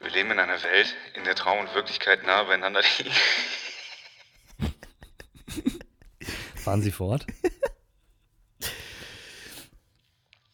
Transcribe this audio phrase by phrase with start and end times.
[0.00, 3.14] Wir leben in einer Welt, in der Traum und Wirklichkeit nah beieinander liegen.
[6.56, 7.26] Fahren Sie fort.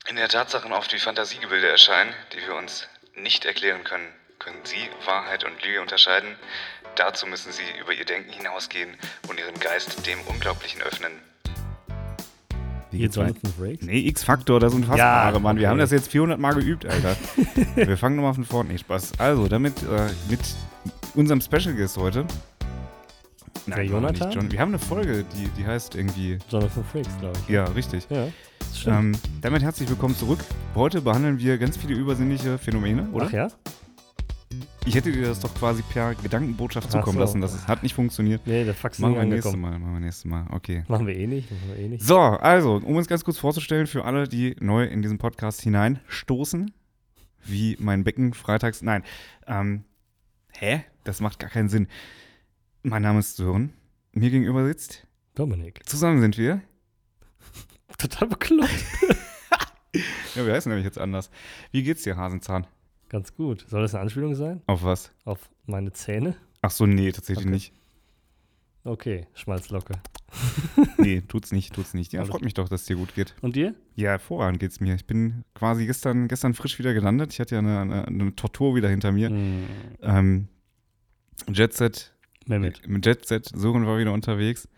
[0.08, 4.90] In der Tatsachen oft wie Fantasiegebilde erscheinen, die wir uns nicht erklären können, können Sie
[5.04, 6.38] Wahrheit und Lüge unterscheiden.
[6.96, 8.96] Dazu müssen Sie über Ihr Denken hinausgehen
[9.28, 11.22] und Ihren Geist dem Unglaublichen öffnen.
[13.00, 13.20] Weiter?
[13.20, 13.86] Jonathan Frakes.
[13.86, 15.56] Nee, X-Faktor, das Unfassbare, Ja, Mann.
[15.56, 15.70] Wir okay.
[15.70, 17.16] haben das jetzt 400 Mal geübt, Alter.
[17.76, 18.72] Wir fangen nochmal von vorne.
[18.72, 19.12] Nee, Spaß.
[19.18, 20.40] Also, damit äh, mit
[21.14, 22.24] unserem Special Guest heute.
[23.66, 24.30] Der noch Jonathan?
[24.30, 24.52] John.
[24.52, 26.38] Wir haben eine Folge, die, die heißt irgendwie.
[26.48, 27.48] Jonathan Frakes, glaube ich.
[27.48, 28.06] Ja, richtig.
[28.10, 28.28] Ja.
[28.86, 30.38] Ähm, damit herzlich willkommen zurück.
[30.74, 33.26] Heute behandeln wir ganz viele übersinnliche Phänomene, oder?
[33.28, 33.48] Ach ja?
[34.84, 37.20] Ich hätte dir das doch quasi per Gedankenbotschaft zukommen so.
[37.20, 37.40] lassen.
[37.40, 38.46] Das ist, hat nicht funktioniert.
[38.46, 39.72] Nee, der Fax ist Machen wir nächstes angekommen.
[39.72, 39.78] Mal.
[39.78, 40.46] Machen wir nächstes Mal.
[40.50, 40.84] Okay.
[40.88, 41.50] Machen wir eh nicht.
[41.50, 42.04] Machen wir eh nicht.
[42.04, 46.72] So, also, um uns ganz kurz vorzustellen, für alle, die neu in diesen Podcast hineinstoßen,
[47.44, 48.82] wie mein Becken freitags.
[48.82, 49.02] Nein.
[49.46, 49.84] Ähm,
[50.52, 50.84] hä?
[51.04, 51.88] Das macht gar keinen Sinn.
[52.82, 53.72] Mein Name ist Sören.
[54.12, 55.06] Mir gegenüber sitzt.
[55.34, 55.80] Dominik.
[55.86, 56.62] Zusammen sind wir.
[57.98, 58.70] Total bekloppt.
[60.34, 61.30] Ja, wir heißen nämlich jetzt anders.
[61.70, 62.66] Wie geht's dir, Hasenzahn?
[63.08, 63.64] Ganz gut.
[63.68, 64.62] Soll das eine Anspielung sein?
[64.66, 65.12] Auf was?
[65.24, 66.36] Auf meine Zähne?
[66.62, 67.52] Ach so, nee, tatsächlich Okay.
[67.54, 67.72] nicht.
[68.84, 69.94] Okay, Schmalzlocke.
[70.98, 72.12] Nee, tut's nicht, tut's nicht.
[72.12, 73.34] Ja, freut mich doch, dass es dir gut geht.
[73.40, 73.74] Und dir?
[73.94, 74.94] Ja, hervorragend geht's mir.
[74.94, 77.32] Ich bin quasi gestern, gestern frisch wieder gelandet.
[77.32, 79.28] Ich hatte ja eine, eine, eine Tortur wieder hinter mir.
[79.30, 79.64] Hm,
[80.02, 80.48] Ähm,
[81.48, 82.12] Jet Set
[82.46, 82.86] Mehmet.
[82.88, 84.68] Mit Jet Set, Sören war wieder unterwegs.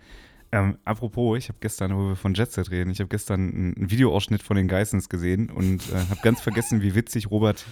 [0.53, 3.77] Ähm, apropos, ich habe gestern, wo wir von Jet Set reden, ich habe gestern einen
[3.77, 7.65] einen Videoausschnitt von den Geissens gesehen und äh, habe ganz vergessen, wie witzig Robert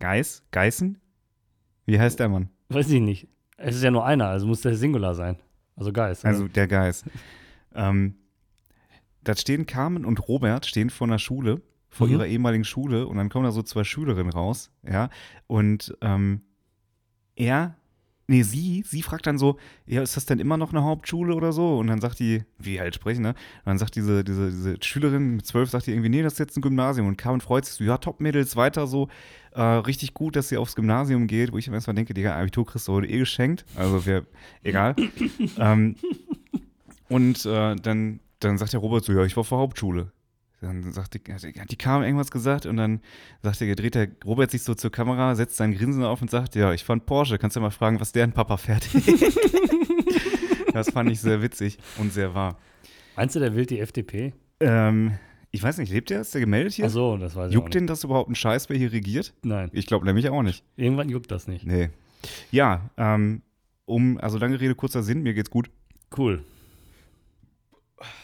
[0.00, 0.98] Geiss, Geissen?
[1.86, 2.50] Wie heißt der Mann?
[2.68, 3.28] Weiß ich nicht.
[3.56, 5.36] Es ist ja nur einer, also muss der Singular sein.
[5.76, 6.24] Also Geist.
[6.24, 7.04] Also der Geiss.
[7.74, 8.16] Ähm,
[9.22, 12.12] da stehen Carmen und Robert stehen vor einer Schule, vor Mhm.
[12.14, 15.10] ihrer ehemaligen Schule und dann kommen da so zwei Schülerinnen raus, ja,
[15.46, 16.42] und ähm,
[17.36, 17.76] er,
[18.30, 21.52] nee, sie, sie fragt dann so, ja, ist das denn immer noch eine Hauptschule oder
[21.52, 21.78] so?
[21.78, 23.30] Und dann sagt die, wie halt sprechen, ne?
[23.30, 26.38] Und dann sagt diese, diese, diese Schülerin mit zwölf, sagt die irgendwie, nee, das ist
[26.38, 27.08] jetzt ein Gymnasium.
[27.08, 29.08] Und Carmen freut sich so, ja, Top-Mädels, weiter so,
[29.52, 32.64] äh, richtig gut, dass sie aufs Gymnasium geht, wo ich mir erstmal denke, Digga, Abitur
[32.64, 33.64] kriegst du eh geschenkt.
[33.74, 34.26] Also wäre
[34.62, 34.94] egal.
[35.58, 35.96] ähm,
[37.08, 40.12] und äh, dann, dann sagt der Robert so, ja, ich war vor Hauptschule.
[40.60, 43.00] Dann sagt die, hat die Carmen irgendwas gesagt und dann
[43.42, 46.54] sagt der, dreht der Robert sich so zur Kamera, setzt sein Grinsen auf und sagt,
[46.54, 48.86] ja, ich fand Porsche, kannst du mal fragen, was deren Papa fährt.
[50.74, 52.58] das fand ich sehr witzig und sehr wahr.
[53.16, 54.34] Meinst du, der will die FDP?
[54.60, 55.12] Ähm,
[55.50, 56.20] ich weiß nicht, lebt der?
[56.20, 56.86] Ist der gemeldet hier?
[56.86, 59.32] Ach so, das weiß ich Juckt den das überhaupt ein Scheiß, wer hier regiert?
[59.42, 60.62] Nein, Ich glaube nämlich auch nicht.
[60.76, 61.66] irgendwann juckt das nicht.
[61.66, 61.88] Nee.
[62.50, 63.40] Ja, ähm,
[63.86, 65.70] um, also lange Rede, kurzer Sinn, mir geht's gut.
[66.16, 66.44] Cool.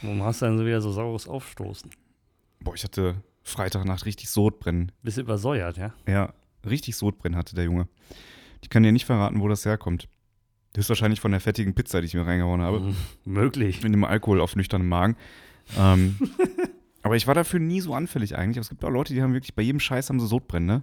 [0.03, 1.91] Warum hast du dann so wieder so saures Aufstoßen?
[2.61, 4.93] Boah, ich hatte Freitagnacht richtig Sodbrennen.
[5.03, 5.95] Bist übersäuert, ja?
[6.09, 6.33] Ja,
[6.65, 7.89] richtig Sodbrennen hatte der Junge.
[8.63, 10.09] Ich kann dir nicht verraten, wo das herkommt.
[10.77, 12.81] Höchstwahrscheinlich von der fettigen Pizza, die ich mir reingehauen habe.
[12.81, 12.97] Mhm.
[13.25, 13.83] Möglich.
[13.83, 15.17] Mit dem Alkohol auf nüchternem Magen.
[15.79, 16.17] Ähm,
[17.03, 18.57] aber ich war dafür nie so anfällig eigentlich.
[18.59, 20.83] Aber es gibt auch Leute, die haben wirklich bei jedem Scheiß haben sie Sodbrennen, ne?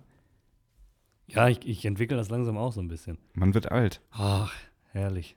[1.28, 3.18] Ja, ich, ich entwickle das langsam auch so ein bisschen.
[3.34, 4.02] Man wird alt.
[4.12, 4.54] Ach,
[4.92, 5.36] herrlich.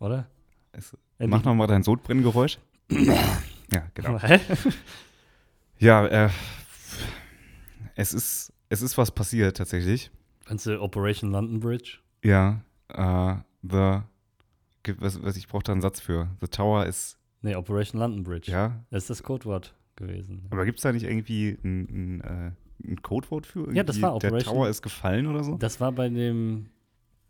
[0.00, 0.28] Oder?
[0.72, 2.58] Es, Endlich- mach noch mal dein Sodbrenngeräusch.
[2.90, 4.18] ja, genau.
[5.78, 6.30] Ja, äh,
[7.94, 10.10] es ist, es ist was passiert tatsächlich.
[10.48, 11.98] Meinst du Operation London Bridge?
[12.24, 14.00] Ja, äh, the,
[14.98, 16.28] was, was ich brauche da einen Satz für.
[16.40, 18.50] The Tower ist, Nee, Operation London Bridge.
[18.50, 20.46] ja, Das ist das Codewort gewesen.
[20.50, 22.50] aber gibt es da nicht irgendwie ein, ein, äh,
[22.84, 23.72] ein Codewort für?
[23.72, 25.56] Ja, das Irgendwie, war Der Operation- Tower ist gefallen oder so?
[25.56, 26.70] Das war bei dem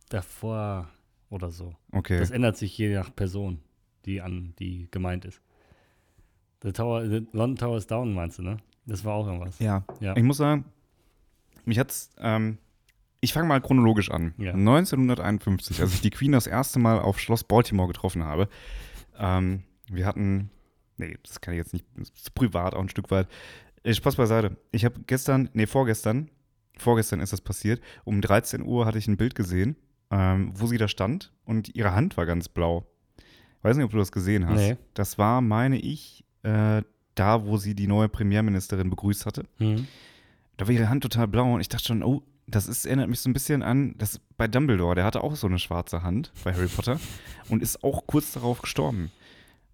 [0.09, 0.89] davor
[1.29, 1.75] oder so.
[1.93, 2.19] Okay.
[2.19, 3.61] Das ändert sich je nach Person,
[4.07, 5.43] die an die gemeint ist.
[6.63, 8.59] The Tower, the London Tower is down, meinst du, ne?
[8.87, 9.59] Das war auch irgendwas.
[9.59, 9.85] Ja.
[10.01, 10.17] Ja.
[10.17, 10.65] Ich muss sagen,
[11.65, 12.59] mich hat's, ähm,
[13.21, 14.35] ich fange mal chronologisch an.
[14.39, 14.53] Ja.
[14.53, 18.49] 1951, als ich die Queen das erste Mal auf Schloss Baltimore getroffen habe.
[19.19, 20.51] Ähm, wir hatten,
[20.97, 23.29] nee, das kann ich jetzt nicht, das ist privat auch ein Stück weit.
[23.83, 24.57] Äh, Spaß beiseite.
[24.73, 26.31] Ich habe gestern, nee, vorgestern,
[26.77, 29.77] vorgestern ist das passiert, um 13 Uhr hatte ich ein Bild gesehen,
[30.11, 32.87] ähm, wo sie da stand und ihre Hand war ganz blau.
[33.63, 34.57] Weiß nicht, ob du das gesehen hast.
[34.57, 34.77] Nee.
[34.95, 36.83] Das war, meine ich, äh,
[37.15, 39.45] da, wo sie die neue Premierministerin begrüßt hatte.
[39.59, 39.87] Mhm.
[40.57, 43.21] Da war ihre Hand total blau und ich dachte schon, oh, das ist, erinnert mich
[43.21, 46.55] so ein bisschen an, das bei Dumbledore, der hatte auch so eine schwarze Hand bei
[46.55, 46.99] Harry Potter
[47.49, 49.11] und ist auch kurz darauf gestorben.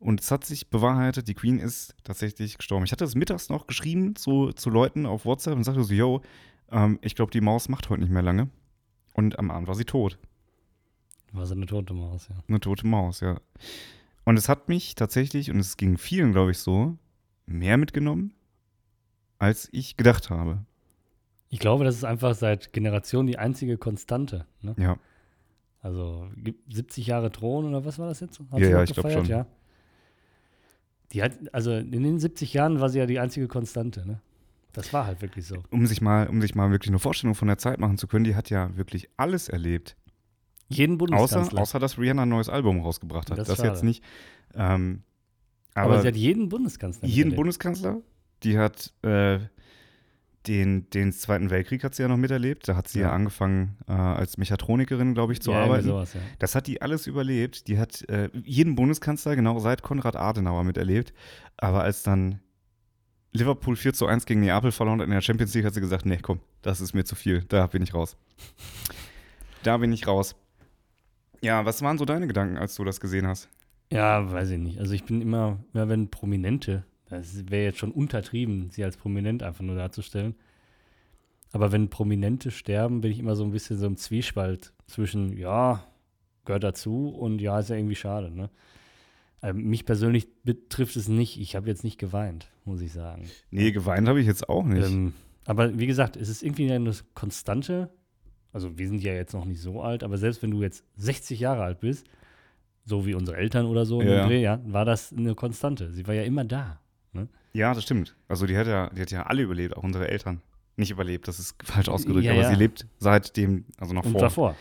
[0.00, 2.84] Und es hat sich bewahrheitet, die Queen ist tatsächlich gestorben.
[2.84, 6.20] Ich hatte das mittags noch geschrieben zu, zu Leuten auf WhatsApp und sagte so, yo,
[6.70, 8.50] ähm, ich glaube, die Maus macht heute nicht mehr lange.
[9.14, 10.18] Und am Abend war sie tot.
[11.32, 12.36] War so eine tote Maus, ja.
[12.48, 13.40] Eine tote Maus, ja.
[14.24, 16.96] Und es hat mich tatsächlich, und es ging vielen, glaube ich, so,
[17.46, 18.32] mehr mitgenommen,
[19.38, 20.64] als ich gedacht habe.
[21.50, 24.46] Ich glaube, das ist einfach seit Generationen die einzige Konstante.
[24.60, 24.74] Ne?
[24.78, 24.96] Ja.
[25.80, 28.40] Also gibt 70 Jahre Thron oder was war das jetzt?
[28.50, 29.26] Hat Ja, ja, ich glaub gefeiert?
[29.26, 29.36] schon.
[29.36, 29.46] Ja.
[31.12, 34.20] Die hat, also in den 70 Jahren war sie ja die einzige Konstante, ne?
[34.72, 35.62] Das war halt wirklich so.
[35.70, 38.24] Um sich mal, um sich mal wirklich eine Vorstellung von der Zeit machen zu können,
[38.24, 39.96] die hat ja wirklich alles erlebt.
[40.68, 41.60] Jeden Außer, Bundeskanzler.
[41.60, 43.38] außer dass Rihanna ein neues Album rausgebracht hat.
[43.38, 44.02] Das Das, jetzt nicht.
[44.54, 45.02] Ähm,
[45.74, 47.06] aber, aber sie hat jeden Bundeskanzler.
[47.06, 47.36] jeden miterlebt.
[47.36, 48.00] Bundeskanzler,
[48.42, 49.40] die hat äh,
[50.46, 52.68] den, den Zweiten Weltkrieg hat sie ja noch miterlebt.
[52.68, 53.12] Da hat sie ja, Ja.
[53.12, 55.86] angefangen äh, als Mechatronikerin, glaube ich, zu ja, arbeiten.
[55.88, 56.20] Sowas, ja.
[56.38, 57.66] Das hat die alles überlebt.
[57.68, 61.12] Die hat äh, jeden Bundeskanzler genau seit Konrad Adenauer miterlebt.
[61.56, 62.40] Aber als dann
[63.32, 66.04] Liverpool 4 zu 1 gegen Neapel verloren hat in der Champions League, hat sie gesagt,
[66.06, 67.42] nee, komm, das ist mir zu viel.
[67.48, 68.16] Da bin ich raus.
[69.62, 70.36] da bin ich raus.
[71.44, 73.50] Ja, was waren so deine Gedanken, als du das gesehen hast?
[73.92, 74.78] Ja, weiß ich nicht.
[74.78, 79.42] Also ich bin immer, ja, wenn Prominente, das wäre jetzt schon untertrieben, sie als prominent
[79.42, 80.36] einfach nur darzustellen.
[81.52, 85.84] Aber wenn Prominente sterben, bin ich immer so ein bisschen so im Zwiespalt zwischen, ja,
[86.46, 88.48] gehört dazu und ja, ist ja irgendwie schade, ne?
[89.42, 91.38] Ähm, mich persönlich betrifft es nicht.
[91.38, 93.28] Ich habe jetzt nicht geweint, muss ich sagen.
[93.50, 94.88] Nee, geweint habe ich jetzt auch nicht.
[94.88, 95.12] Ähm,
[95.44, 97.90] aber wie gesagt, es ist irgendwie eine Konstante.
[98.54, 101.40] Also wir sind ja jetzt noch nicht so alt, aber selbst wenn du jetzt 60
[101.40, 102.06] Jahre alt bist,
[102.86, 104.26] so wie unsere Eltern oder so, Ja.
[104.26, 105.90] Dreh, ja, war das eine Konstante.
[105.92, 106.80] Sie war ja immer da.
[107.52, 108.16] ja, das stimmt.
[108.28, 110.40] Also die hat ja, die hat ja alle überlebt, auch unsere Eltern.
[110.76, 112.48] Nicht überlebt, das ist falsch ausgedrückt, Ja, aber ja.
[112.50, 114.20] sie lebt seitdem, also noch Und vor.
[114.20, 114.56] davor.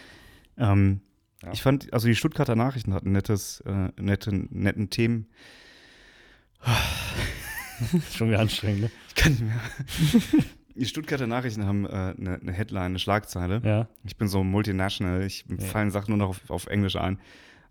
[0.58, 1.00] Ähm,
[1.44, 1.52] Ja.
[1.54, 5.28] Ich fand, also die Stuttgarter Nachrichten hatten nettes, äh, netten, netten Themen.
[8.16, 8.92] Schon wieder anstrengend, ne?
[9.10, 9.60] Ich kann nicht mehr.
[10.76, 13.62] Die Stuttgarter Nachrichten haben äh, eine, eine Headline, eine Schlagzeile.
[13.64, 13.88] Ja.
[14.06, 15.58] Ich bin so multinational, ich Ja.
[15.66, 17.20] fallen Sachen nur noch auf, auf Englisch ein.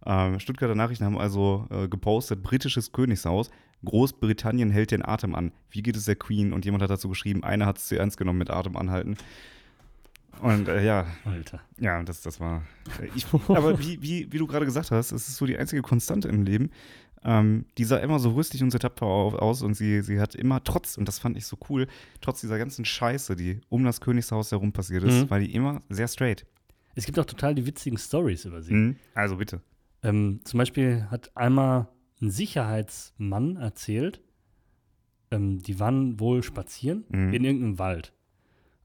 [0.04, 3.50] Ähm, Stuttgarter Nachrichten haben also äh, gepostet, britisches Königshaus,
[3.84, 5.52] Großbritannien hält den Atem an.
[5.70, 6.52] Wie geht es der Queen?
[6.52, 9.16] Und jemand hat dazu geschrieben, einer hat es zu ernst genommen mit Atem anhalten.
[10.40, 11.60] Und äh, ja, Alter.
[11.78, 12.62] ja, das, das war.
[13.00, 15.82] äh, Ich, aber wie, wie, wie du gerade gesagt hast, es ist so die einzige
[15.82, 16.70] Konstante im Leben.
[17.24, 20.34] Ähm, die sah immer so rüstig und so tapfer au- aus und sie, sie hat
[20.34, 21.86] immer trotz, und das fand ich so cool,
[22.20, 25.30] trotz dieser ganzen Scheiße, die um das Königshaus herum passiert ist, Mhm.
[25.30, 26.44] war die immer sehr straight.
[26.94, 28.74] Es gibt auch total die witzigen Stories über sie.
[28.74, 28.96] Mhm.
[29.14, 29.60] Also bitte.
[30.02, 31.88] Ähm, zum Beispiel hat einmal
[32.20, 34.20] ein Sicherheitsmann erzählt,
[35.30, 37.32] ähm, die waren wohl spazieren Mhm.
[37.32, 38.12] in irgendeinem Wald.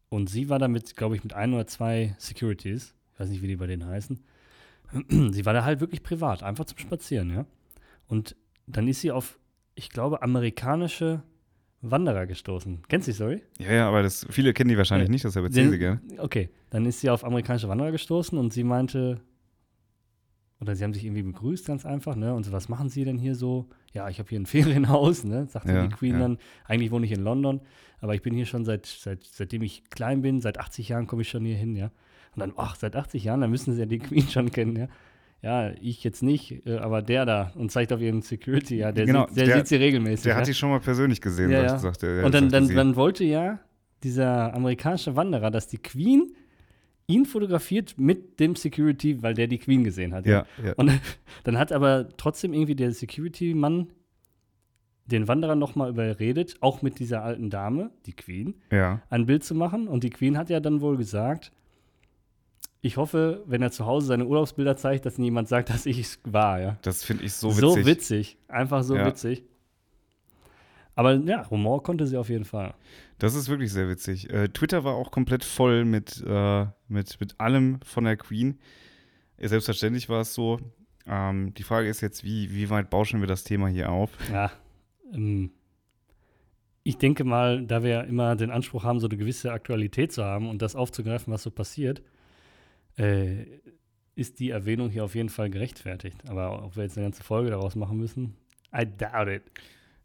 [0.10, 2.94] Und sie war da mit, glaube ich, mit ein oder zwei Securities.
[3.14, 4.20] Ich weiß nicht, wie die bei denen heißen.
[5.32, 7.46] sie war da halt wirklich privat, einfach zum Spazieren, ja.
[8.08, 8.36] Und
[8.68, 9.40] dann ist sie auf,
[9.76, 11.22] ich glaube, amerikanische
[11.82, 12.82] Wanderer gestoßen.
[12.88, 13.42] Kennst du die Story?
[13.60, 15.12] Ja, ja, aber das, viele kennen die wahrscheinlich Ja.
[15.12, 16.02] nicht, deshalb erzählen sie gerne.
[16.18, 19.22] Okay, dann ist sie auf amerikanische Wanderer gestoßen und sie meinte,
[20.60, 22.34] oder sie haben sich irgendwie begrüßt, ganz einfach, ne?
[22.34, 23.70] Und so, was machen Sie denn hier so?
[23.94, 25.46] Ja, ich habe hier ein Ferienhaus, ne?
[25.48, 26.20] Sagte Ja, die Queen ja.
[26.20, 26.40] dann.
[26.66, 27.62] Eigentlich wohne ich in London,
[28.02, 31.22] aber ich bin hier schon seit, seit seitdem ich klein bin, seit 80 Jahren komme
[31.22, 31.92] ich schon hier hin, ja.
[32.36, 34.88] Und dann, ach, seit 80 Jahren, dann müssen Sie ja die Queen schon kennen, ja.
[35.44, 39.06] Ja, ich jetzt nicht, äh, aber der da und zeigt auf ihren Security, ja, der,
[39.06, 40.24] Genau, sieht, der, der- sieht sie regelmäßig.
[40.24, 40.40] Der ja?
[40.40, 41.78] hat die schon mal persönlich gesehen, Ja, sagt- ja.
[41.80, 42.26] sagt er.
[42.26, 42.74] Und dann, dann, sie.
[42.76, 43.60] dann wollte ja
[44.04, 46.34] dieser amerikanische Wanderer, dass die Queen
[47.08, 50.26] ihn fotografiert mit dem Security, weil der die Queen gesehen hat.
[50.26, 50.74] ja, ja.
[50.76, 50.92] Und
[51.44, 53.88] dann hat aber trotzdem irgendwie der Security-Mann
[55.06, 59.02] den Wanderer nochmal überredet, auch mit dieser alten Dame, die Queen, ja.
[59.10, 59.88] ein Bild zu machen.
[59.88, 61.54] Und die Queen hat ja dann wohl gesagt,
[62.88, 66.20] ich hoffe, wenn er zu Hause seine Urlaubsbilder zeigt, dass niemand sagt, dass ich es
[66.24, 66.78] war, ja.
[66.82, 67.86] Das finde ich so So witzig.
[67.86, 68.38] witzig.
[68.48, 69.06] Einfach so Ja.
[69.06, 69.44] witzig.
[70.96, 72.74] Aber ja, Humor konnte sie auf jeden Fall.
[73.20, 74.32] Das ist wirklich sehr witzig.
[74.32, 78.58] Äh, Twitter war auch komplett voll mit, äh, mit, mit allem von der Queen.
[79.38, 80.60] Selbstverständlich war es so.
[81.06, 84.10] Ähm, die Frage ist jetzt, wie, wie weit bauschen wir das Thema hier auf?
[84.32, 84.52] Ja,
[85.14, 85.52] ähm,
[86.84, 90.50] ich denke mal, da wir immer den Anspruch haben, so eine gewisse Aktualität zu haben
[90.50, 92.02] und das aufzugreifen, was so passiert,
[92.98, 93.46] äh,
[94.16, 96.18] ist die Erwähnung hier auf jeden Fall gerechtfertigt.
[96.28, 98.36] Aber ob wir jetzt eine ganze Folge daraus machen müssen,
[98.74, 99.44] I doubt it.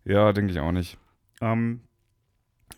[0.04, 0.98] Ja, denke ich auch nicht.
[1.40, 1.80] Ähm,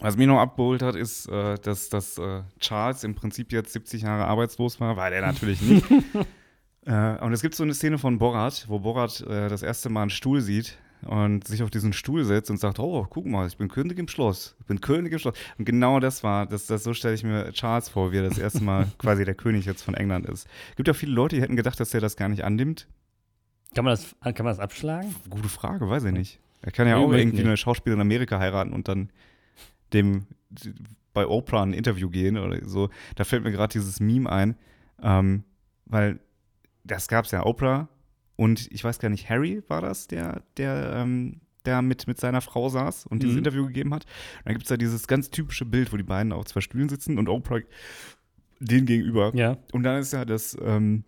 [0.01, 4.03] was mich noch abgeholt hat, ist, äh, dass, dass äh, Charles im Prinzip jetzt 70
[4.03, 5.85] Jahre arbeitslos war, war er natürlich nicht.
[6.87, 10.03] äh, und es gibt so eine Szene von Borat, wo Borat äh, das erste Mal
[10.03, 13.57] einen Stuhl sieht und sich auf diesen Stuhl setzt und sagt, oh, guck mal, ich
[13.57, 14.57] bin König im Schloss.
[14.61, 15.35] Ich bin König im Schloss.
[15.59, 18.39] Und genau das war, das, das so stelle ich mir Charles vor, wie er das
[18.39, 20.47] erste Mal quasi der König jetzt von England ist.
[20.71, 22.87] Es gibt ja viele Leute, die hätten gedacht, dass er das gar nicht annimmt.
[23.75, 25.15] Kann man das, kann man das abschlagen?
[25.29, 26.41] Gute Frage, weiß ich nicht.
[26.63, 27.47] Er kann ja Nee, auch irgendwie nicht.
[27.47, 29.11] eine Schauspielerin in Amerika heiraten und dann
[29.93, 30.27] dem
[31.13, 32.89] bei Oprah ein Interview gehen oder so.
[33.17, 34.57] Da fällt mir gerade dieses Meme ein,
[35.03, 35.45] ähm,
[35.87, 36.19] weil
[36.85, 37.89] das gab es ja Oprah
[38.37, 42.41] und ich weiß gar nicht, Harry war das, der, der, ähm, der mit, mit seiner
[42.41, 43.39] Frau saß und dieses Mhm.
[43.39, 44.05] Interview gegeben hat.
[44.05, 46.89] Und dann gibt es da dieses ganz typische Bild, wo die beiden auf zwei Stühlen
[46.89, 47.61] sitzen und Oprah
[48.61, 49.31] den gegenüber.
[49.35, 51.05] Ja, Und dann ist ja das, ähm,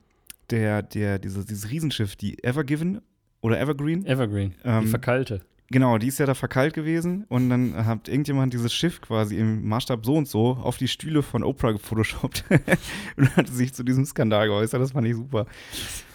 [0.51, 3.01] der, der, dieses, dieses Riesenschiff, die Evergiven
[3.41, 5.41] oder Evergreen, Evergreen, die Ähm, verkalte.
[5.69, 9.67] Genau, die ist ja da verkeilt gewesen und dann hat irgendjemand dieses Schiff quasi im
[9.67, 12.45] Maßstab so und so auf die Stühle von Oprah gefotoshoppt
[13.17, 14.81] und hat sich zu diesem Skandal geäußert.
[14.81, 15.47] Das fand ich super.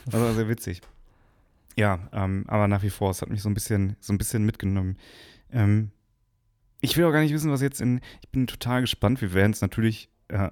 [0.06, 0.80] Das war sehr witzig.
[1.78, 4.46] Ja, ähm, aber nach wie vor, es hat mich so ein bisschen, so ein bisschen
[4.46, 4.98] mitgenommen.
[5.52, 5.92] Ähm,
[6.82, 8.02] ich will auch gar nicht wissen, was jetzt in.
[8.22, 9.22] Ich bin total gespannt.
[9.22, 10.50] Wir werden es natürlich, äh,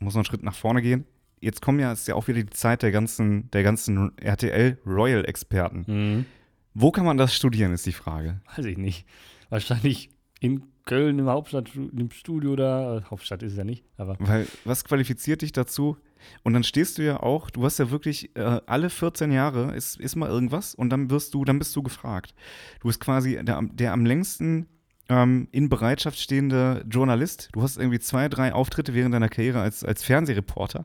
[0.00, 1.04] muss noch einen Schritt nach vorne gehen.
[1.40, 5.84] Jetzt kommen ja, ist ja auch wieder die Zeit der ganzen, der ganzen RTL Royal-Experten.
[5.86, 6.26] Mhm.
[6.74, 8.40] Wo kann man das studieren, ist die Frage.
[8.56, 9.06] Weiß ich nicht.
[9.48, 13.02] Wahrscheinlich in Köln im Hauptstadt, im Studio da.
[13.10, 15.96] Hauptstadt ist es ja nicht, aber Weil, was qualifiziert dich dazu?
[16.42, 19.98] Und dann stehst du ja auch, du hast ja wirklich äh, alle 14 Jahre ist,
[20.00, 22.34] ist mal irgendwas und dann wirst du, dann bist du gefragt.
[22.80, 24.66] Du bist quasi der, am- der am längsten
[25.08, 27.48] ähm, in Bereitschaft stehende Journalist.
[27.52, 30.84] Du hast irgendwie zwei, drei Auftritte während deiner Karriere als, als Fernsehreporter.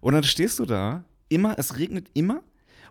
[0.00, 2.42] Und dann stehst du da, immer, es regnet immer.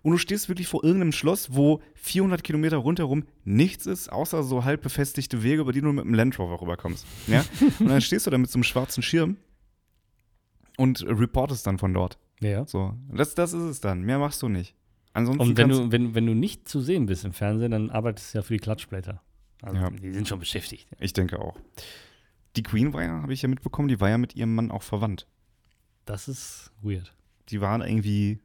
[0.01, 4.63] Und du stehst wirklich vor irgendeinem Schloss, wo 400 Kilometer rundherum nichts ist, außer so
[4.63, 7.05] halb befestigte Wege, über die du mit dem Land Rover rüberkommst.
[7.27, 7.43] Ja?
[7.79, 9.35] Und dann stehst du da mit so einem schwarzen Schirm
[10.79, 12.17] und reportest dann von dort.
[12.39, 12.65] ja.
[12.65, 14.01] So, das, das ist es dann.
[14.03, 14.75] Mehr machst du nicht.
[15.13, 18.33] Ansonsten Und wenn du, wenn, wenn du nicht zu sehen bist im Fernsehen, dann arbeitest
[18.33, 19.21] du ja für die Klatschblätter.
[19.61, 19.89] Also Ja.
[19.89, 20.87] die sind schon beschäftigt.
[20.99, 21.57] Ich denke auch.
[22.55, 24.83] Die Queen war ja, habe ich ja mitbekommen, die war ja mit ihrem Mann auch
[24.83, 25.27] verwandt.
[26.05, 27.13] Das ist weird.
[27.49, 28.39] Die waren irgendwie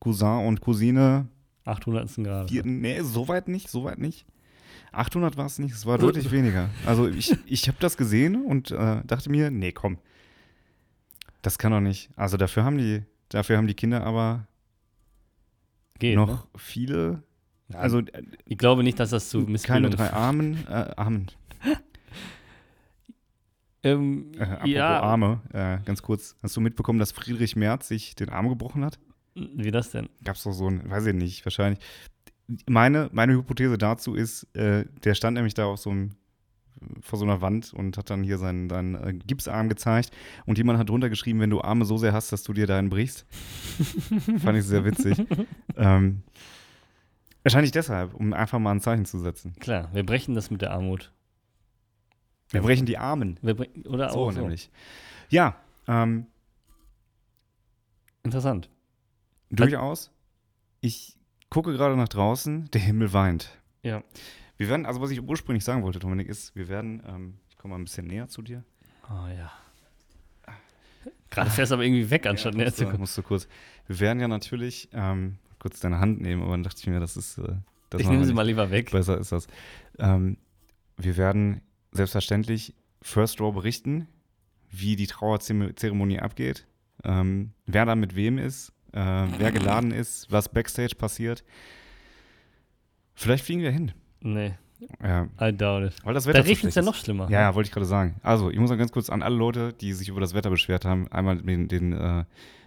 [0.00, 1.28] Cousin und Cousine.
[1.64, 2.14] 800.
[2.24, 2.50] Grad.
[2.50, 4.26] Vierten, nee, so weit nicht, so weit nicht.
[4.92, 6.70] 800 war es nicht, es war deutlich weniger.
[6.86, 9.98] Also ich, ich habe das gesehen und äh, dachte mir, nee, komm.
[11.46, 12.10] Das kann doch nicht.
[12.16, 14.48] Also dafür haben die, dafür haben die Kinder aber
[16.00, 16.50] Geht, noch ne?
[16.56, 17.22] viele,
[17.68, 18.02] Ja, also
[18.46, 21.26] ich glaube nicht, dass das zu keine Missbildungen drei Armen, äh, Armen,
[23.84, 26.34] Ähm, Äh, apropos ja, Arme, äh, ganz kurz.
[26.42, 28.98] Hast du mitbekommen, dass Friedrich Merz sich den Arm gebrochen hat?
[29.36, 30.08] wie das denn?
[30.24, 31.78] Gab es doch so ein, weiß ich nicht, wahrscheinlich.
[32.66, 36.16] Meine, meine Hypothese dazu ist, äh, der stand nämlich da auf so einem,
[37.00, 40.10] vor so einer Wand und hat dann hier seinen, seinen äh, Gipsarm gezeigt
[40.46, 42.88] und jemand hat drunter geschrieben, wenn du Arme so sehr hast, dass du dir deinen
[42.90, 43.26] brichst.
[44.38, 45.18] Fand ich sehr witzig.
[45.76, 46.22] ähm,
[47.42, 49.54] wahrscheinlich deshalb, um einfach mal ein Zeichen zu setzen.
[49.60, 51.12] Klar, wir brechen das mit der Armut.
[52.50, 53.38] Wir brechen die Armen.
[53.42, 54.40] Bre oder So auch so.
[54.40, 54.70] nämlich.
[55.30, 55.56] Ja,
[55.88, 56.26] ähm,
[58.26, 58.68] Interessant.
[59.50, 60.10] Durchaus.
[60.80, 61.16] Ich
[61.48, 63.56] gucke gerade nach draußen, der Himmel weint.
[63.82, 64.02] Ja.
[64.56, 67.74] Wir werden, also was ich ursprünglich sagen wollte, Dominik, ist, wir werden, ähm, ich komme
[67.74, 68.64] mal ein bisschen näher zu dir.
[69.10, 69.52] Oh ja.
[71.30, 73.00] Gerade fährst du aber irgendwie weg, anstatt näher musst, zu kommen.
[73.00, 73.48] musst du kurz.
[73.86, 77.16] Wir werden ja natürlich ähm, kurz deine Hand nehmen, aber dann dachte ich mir, das
[77.16, 77.38] ist.
[77.38, 77.56] Äh,
[77.90, 78.90] das Ich nehme sie mal lieber weg.
[78.90, 79.46] Besser ist das.
[79.98, 80.38] Ähm,
[80.96, 81.60] wir werden
[81.92, 84.08] selbstverständlich First Row berichten,
[84.70, 86.66] wie die Trauerzeremonie abgeht,
[87.04, 91.44] ähm, wer da mit wem ist, äh, wer geladen ist, was Backstage passiert.
[93.14, 93.92] Vielleicht fliegen wir hin.
[94.20, 94.54] Nee,
[95.02, 96.04] Ja, I doubt it.
[96.04, 97.30] weil das Da Wetter zu regnet es ja noch schlimmer.
[97.30, 98.16] Ja, ja, wollte ich gerade sagen.
[98.22, 100.84] Also, ich muss mal ganz kurz an alle Leute, die sich über das Wetter beschwert
[100.84, 102.24] haben, einmal den, den, äh,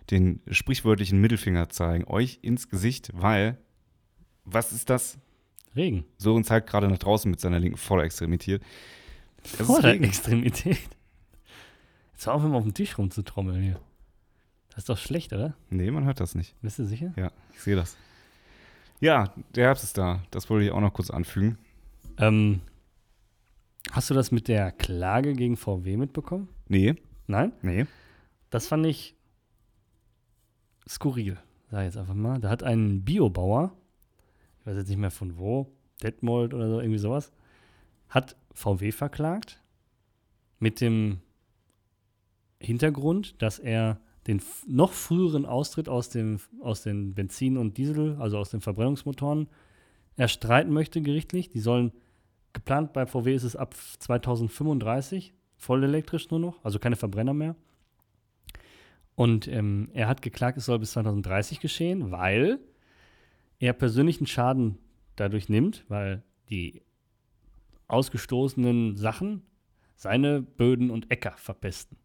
[0.09, 2.05] den sprichwörtlichen Mittelfinger zeigen.
[2.07, 3.57] Euch ins Gesicht, weil,
[4.45, 5.17] was ist das?
[5.75, 6.05] Regen.
[6.17, 8.61] So uns halt gerade nach draußen mit seiner linken Vorderextremität.
[9.43, 10.03] Es ist Vor der Regen.
[10.05, 10.79] Extremität.
[12.13, 13.79] Jetzt hör auf, immer auf dem Tisch rumzutrommeln hier.
[14.69, 15.53] Das ist doch schlecht, oder?
[15.69, 16.55] Nee, man hört das nicht.
[16.61, 17.13] Bist du sicher?
[17.15, 17.95] Ja, ich sehe das.
[18.99, 20.23] Ja, der Herbst ist da.
[20.31, 21.57] Das wollte ich auch noch kurz anfügen.
[22.17, 22.61] Ähm,
[23.91, 26.49] hast du das mit der Klage gegen VW mitbekommen?
[26.67, 26.95] Nee,
[27.27, 27.53] Nein?
[27.61, 27.85] nee.
[28.49, 29.15] Das fand ich
[30.87, 31.37] skurril,
[31.69, 32.39] sag ich jetzt einfach mal.
[32.39, 33.71] Da hat ein Biobauer,
[34.59, 35.71] ich weiß jetzt nicht mehr von wo,
[36.03, 37.31] Detmold oder so, irgendwie sowas,
[38.09, 39.61] hat VW verklagt
[40.59, 41.19] mit dem
[42.59, 48.37] Hintergrund, dass er den noch früheren Austritt aus, dem, aus den Benzin- und Diesel, also
[48.37, 49.47] aus den Verbrennungsmotoren,
[50.15, 51.49] erstreiten möchte gerichtlich.
[51.49, 51.91] Die sollen,
[52.53, 57.55] geplant bei VW ist es ab 2035, voll elektrisch nur noch, also keine Verbrenner mehr.
[59.15, 62.59] Und ähm, er hat geklagt, es soll bis 2030 geschehen, weil
[63.59, 64.77] er persönlichen Schaden
[65.17, 66.81] dadurch nimmt, weil die
[67.87, 69.41] ausgestoßenen Sachen
[69.95, 71.97] seine Böden und Äcker verpesten.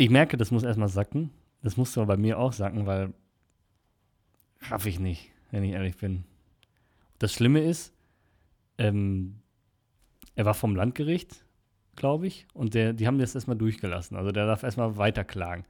[0.00, 1.30] Ich merke, das muss erstmal sacken.
[1.62, 3.12] Das muss aber bei mir auch sacken, weil
[4.70, 6.24] raff ich nicht, wenn ich ehrlich bin.
[7.18, 7.92] Das Schlimme ist,
[8.78, 9.40] ähm,
[10.36, 11.44] er war vom Landgericht,
[11.96, 14.16] glaube ich, und der, die haben das erstmal durchgelassen.
[14.16, 15.66] Also der darf erstmal weiterklagen.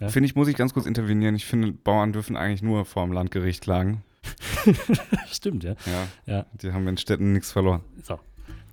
[0.00, 0.08] Ja.
[0.08, 1.34] Finde ich, muss ich ganz kurz intervenieren.
[1.34, 4.02] Ich finde, Bauern dürfen eigentlich nur vor dem Landgericht klagen.
[5.26, 5.74] Stimmt, ja.
[5.84, 6.46] Ja, Ja.
[6.54, 7.82] die haben in Städten nichts verloren.
[8.02, 8.18] So.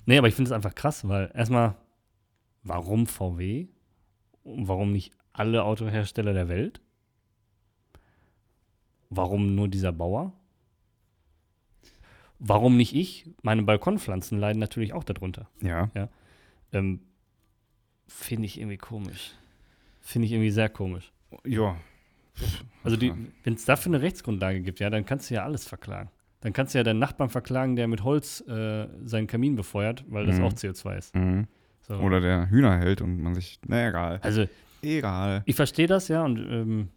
[0.06, 1.76] Nee, aber ich finde es einfach krass, weil erstmal,
[2.64, 3.68] warum VW?
[4.44, 6.82] Warum nicht alle Autohersteller der Welt?
[9.10, 10.34] Warum nur dieser Bauer?
[12.40, 13.30] Warum nicht ich?
[13.42, 15.50] Meine Balkonpflanzen leiden natürlich auch darunter.
[15.62, 15.90] Ja.
[16.72, 17.02] Ähm,
[18.08, 19.32] finde ich irgendwie komisch.
[20.00, 21.12] Finde ich irgendwie sehr komisch.
[21.46, 21.76] Ja.
[22.84, 26.10] Also wenn es dafür eine Rechtsgrundlage gibt, ja, dann kannst du ja alles verklagen.
[26.42, 30.26] Dann kannst du ja deinen Nachbarn verklagen, der mit Holz äh, seinen Kamin befeuert, weil
[30.26, 30.44] das Mhm.
[30.46, 31.16] auch CO2 ist.
[31.16, 31.48] Mhm.
[31.90, 31.96] So.
[31.96, 34.20] Oder der Hühner hält und man sich, na egal.
[34.22, 34.46] Also
[34.82, 35.42] Egal.
[35.46, 36.88] ich verstehe das ja und ähm,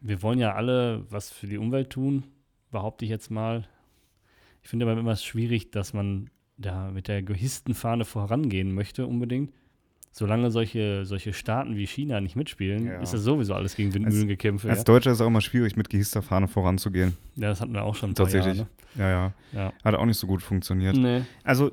[0.00, 2.22] wir wollen ja alle was für die Umwelt tun,
[2.70, 3.66] behaupte ich jetzt mal.
[4.62, 6.28] Ich finde aber immer schwierig, dass man
[6.58, 9.52] da mit der gehissten Fahne vorangehen möchte unbedingt.
[10.12, 13.00] Solange solche, solche Staaten wie China nicht mitspielen, Ja.
[13.00, 14.64] ist das sowieso alles gegen Windmühlen gekämpft.
[14.66, 14.84] Als Ja.
[14.84, 17.16] Deutscher ist es auch immer schwierig, mit gehisster Fahne voranzugehen.
[17.36, 18.58] ja, das hatten wir auch schon Tatsächlich.
[18.58, 18.68] Jahre.
[18.96, 19.32] Ja, ja.
[19.52, 19.72] Ne?
[19.84, 20.94] Hat auch nicht so gut funktioniert.
[20.96, 21.02] Ja.
[21.02, 21.22] Nee.
[21.44, 21.72] Also,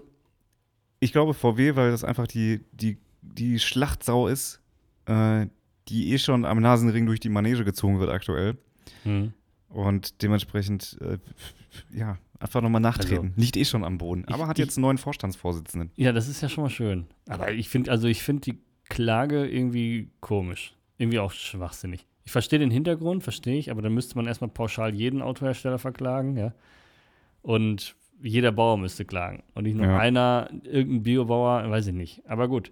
[1.03, 4.61] ich glaube VW, weil das einfach die, die, die Schlachtsau ist,
[5.05, 5.47] äh,
[5.89, 8.57] die eh schon am Nasenring durch die Manege gezogen wird aktuell.
[9.03, 9.33] Hm.
[9.69, 11.17] Und dementsprechend, äh,
[11.91, 13.33] ja, einfach nochmal nachtreten.
[13.35, 14.23] Liegt eh schon am Boden.
[14.27, 15.91] Ich- Aber hat ich- jetzt einen neuen Vorstandsvorsitzenden.
[15.95, 17.07] Ja, das ist ja schon mal schön.
[17.27, 18.57] Aber ich finde, also ich finde die
[18.89, 20.75] Klage irgendwie komisch.
[20.97, 22.05] Irgendwie auch schwachsinnig.
[22.25, 26.37] Ich verstehe den Hintergrund, verstehe ich, aber dann müsste man erstmal pauschal jeden Autohersteller verklagen,
[26.37, 26.53] ja.
[27.41, 29.43] Und jeder Bauer müsste klagen.
[29.53, 29.97] Und nicht nur Ja.
[29.99, 32.21] einer, irgendein Biobauer, weiß ich nicht.
[32.27, 32.71] Aber gut.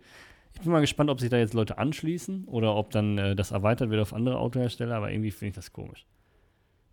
[0.53, 3.51] Ich bin mal gespannt, ob sich da jetzt Leute anschließen oder ob dann äh, das
[3.51, 6.05] erweitert wird auf andere Autohersteller, aber irgendwie finde ich das komisch.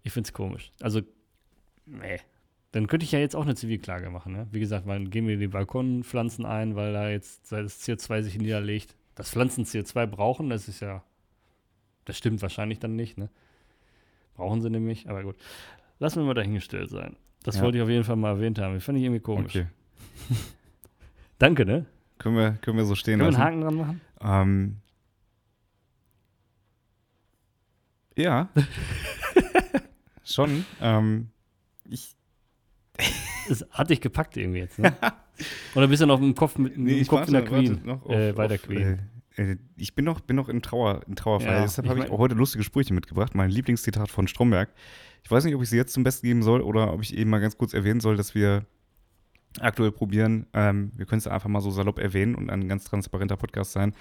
[0.05, 0.73] Ich finde es komisch.
[0.81, 1.01] Also,
[1.87, 2.19] nee.
[2.73, 4.33] Dann könnte ich ja jetzt auch eine Zivilklage machen.
[4.33, 4.47] Ne?
[4.53, 8.95] Wie gesagt, man gehen wir die Balkonpflanzen ein, weil da jetzt das CO2 sich niederlegt.
[9.15, 11.03] Dass Pflanzen CO2 brauchen, das ist ja,
[12.05, 13.19] das stimmt wahrscheinlich dann nicht.
[13.19, 13.29] Ne?
[14.35, 15.37] Brauchen sie nämlich, aber gut.
[15.99, 17.17] Lassen wir mal dahingestellt sein.
[17.45, 17.63] Das Ja.
[17.63, 18.77] wollte ich auf jeden Fall mal erwähnt haben.
[18.77, 19.55] Ich fand ich irgendwie komisch.
[19.57, 19.67] Okay.
[21.39, 21.87] Danke, ne?
[22.19, 23.43] Können wir, können wir so stehen Können wir lassen.
[23.43, 24.47] einen Haken dran machen?
[24.49, 24.77] Ähm,
[28.17, 28.49] ja.
[30.25, 30.65] Schon.
[30.81, 31.31] Ähm,
[31.89, 32.17] ich,
[33.49, 34.95] Es hat dich gepackt irgendwie jetzt, ne?
[35.75, 37.81] Oder bist du noch im Kopf mit nee, im Kopf warte, in der Queen?
[37.85, 38.79] noch auf, äh, bei der Queen.
[38.83, 38.99] Äh, äh,
[39.77, 41.57] ich bin noch, bin noch in Trauer, in Trauerfeier.
[41.59, 43.35] Ja, Deshalb habe ich auch heute lustige Sprüche mitgebracht.
[43.35, 44.71] Mein Lieblingszitat von Stromberg.
[45.23, 47.31] Ich weiß nicht, ob ich sie jetzt zum Besten geben soll oder ob ich eben
[47.31, 48.65] mal ganz kurz erwähnen soll, dass wir
[49.61, 53.37] aktuell probieren, ähm, wir können es einfach mal so salopp erwähnen und ein ganz transparenter
[53.37, 53.95] Podcast sein,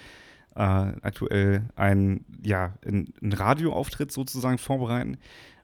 [0.54, 5.16] äh, aktuell ein, ja, ein, ein Radioauftritt sozusagen vorbereiten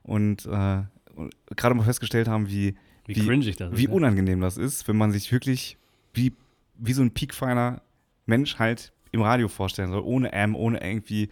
[0.03, 0.81] und, äh,
[1.15, 3.19] und gerade mal festgestellt haben, wie, Wie, wie-
[3.57, 3.95] das wie ist, ne?
[3.95, 5.77] unangenehm das ist, wenn man sich wirklich
[6.13, 6.33] wie,
[6.77, 7.81] wie so ein piekfeiner
[8.25, 11.29] Mensch halt im Radio vorstellen soll, ohne M, ohne irgendwie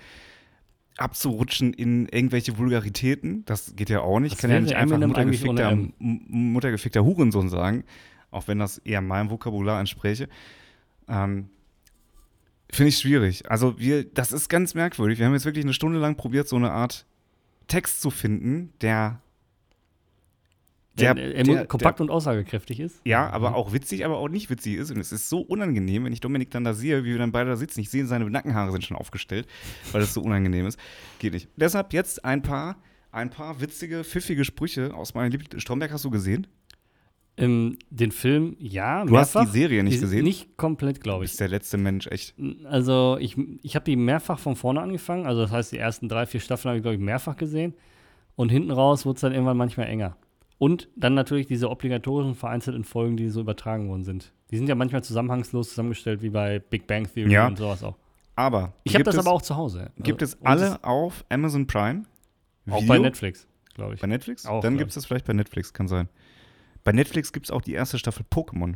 [0.98, 3.46] abzurutschen in irgendwelche Vulgaritäten.
[3.46, 4.34] Das geht ja auch nicht.
[4.34, 7.84] Was kann ja nicht einfach muttergefickter, muttergefickter Hurensohn sagen,
[8.32, 10.30] auch wenn das eher meinem Vokabular entspräche.
[11.08, 11.50] Ähm,
[12.72, 13.50] Finde ich schwierig.
[13.52, 15.19] Also wir, das ist ganz merkwürdig.
[15.19, 17.06] Wir haben jetzt wirklich eine Stunde lang probiert, so eine Art
[17.67, 19.22] Text zu finden, der
[20.95, 23.01] Der, der- der, der- kompakt und aussagekräftig ist.
[23.03, 24.91] ja, aber auch witzig, aber auch nicht witzig ist.
[24.91, 27.49] Und es ist so unangenehm, wenn ich Dominik dann da sehe, wie wir dann beide
[27.49, 27.79] da sitzen.
[27.79, 29.47] Ich sehe, seine Nackenhaare sind schon aufgestellt,
[29.91, 30.77] weil das so unangenehm ist.
[31.19, 31.49] Geht nicht.
[31.58, 32.77] Deshalb jetzt ein paar,
[33.12, 35.62] ein paar witzige, pfiffige Sprüche aus meinem Lieblings.
[35.63, 36.45] Stromberg hast du gesehen?
[37.36, 39.51] Ähm, den Film, ja, Du hast mehrfach.
[39.51, 40.23] die Serie nicht Die- gesehen?
[40.23, 41.32] Nicht komplett, glaube ich.
[41.32, 42.36] bist der letzte Mensch, echt.
[42.65, 45.25] Also ich, ich habe die mehrfach von vorne angefangen.
[45.25, 47.73] Also das heißt, die ersten drei, vier Staffeln habe ich, glaube ich, mehrfach gesehen.
[48.36, 50.15] Und hinten raus wurde es dann irgendwann manchmal enger.
[50.58, 54.32] Und dann natürlich diese obligatorischen vereinzelten Folgen, die so übertragen worden sind.
[54.52, 57.48] Die sind ja manchmal zusammenhangslos zusammengestellt, wie bei Big Bang Theory Ja.
[57.48, 57.98] und sowas auch.
[58.36, 58.74] Aber.
[58.84, 59.92] Ich habe gibt das es, aber auch zu Hause.
[59.98, 62.04] Gibt Also, es und alle auf Amazon Prime?
[62.66, 62.94] das- Auch Video?
[62.94, 64.00] bei Netflix, glaube ich.
[64.02, 64.46] Bei Netflix?
[64.46, 66.08] Auch, Dann gibt es das vielleicht bei Netflix, kann sein.
[66.84, 68.76] Bei Netflix gibt es auch die erste Staffel Pokémon.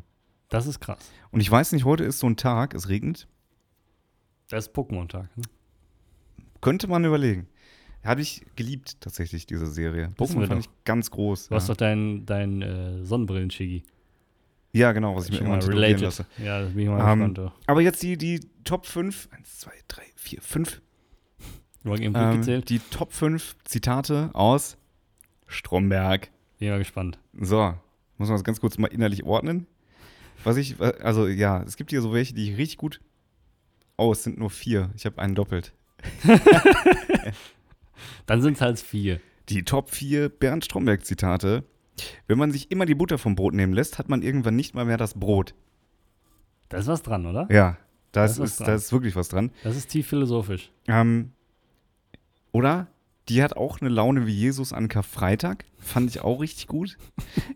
[0.50, 1.00] Das ist krass.
[1.32, 3.28] Und ich weiß nicht, heute ist so ein Tag, es regnet.
[4.50, 5.36] Das ist Pokémon-Tag.
[5.38, 5.44] Ne?
[6.62, 7.48] Könnte man überlegen.
[8.08, 10.14] Habe ich geliebt, tatsächlich, diese Serie.
[10.18, 11.50] Pokémon wir fand ich ganz groß.
[11.50, 11.74] Du hast ja.
[11.74, 13.84] doch dein, dein äh, Sonnenbrillen-Chigi.
[14.72, 16.02] ja, genau, was ich mir Schon immer related.
[16.02, 16.26] lasse.
[16.38, 17.52] Ja, das bin ich mal Ähm, gespannt.
[17.68, 20.82] Aber jetzt die, die Top 5, 1, 2, 3, 4, 5.
[21.84, 22.70] Du hast eben Ähm, gezählt.
[22.70, 24.78] die Top 5 Zitate aus
[25.46, 26.30] Stromberg.
[26.60, 27.20] Bin mal gespannt.
[27.40, 27.74] So,
[28.18, 29.68] muss man das ganz kurz mal innerlich ordnen.
[30.46, 33.02] Was ich, also ja, es gibt hier so welche, die ich richtig gut.
[33.98, 34.92] Oh, es sind nur vier.
[34.96, 35.74] Ich habe einen doppelt.
[38.26, 39.20] Dann sind es halt vier.
[39.50, 41.64] Die Top 4 Bernd Stromberg-Zitate.
[42.28, 44.86] Wenn man sich immer die Butter vom Brot nehmen lässt, hat man irgendwann nicht mal
[44.86, 45.56] mehr das Brot.
[46.70, 47.48] Da ist was dran, oder?
[47.50, 47.78] Ja,
[48.12, 49.52] Da das ist ist, da ist wirklich was dran.
[49.64, 50.70] Das ist tief philosophisch.
[50.88, 51.32] Ähm,
[52.52, 52.88] oder
[53.30, 55.66] Die hat auch eine Laune wie Jesus an Karfreitag.
[55.80, 56.98] Fand ich auch richtig gut.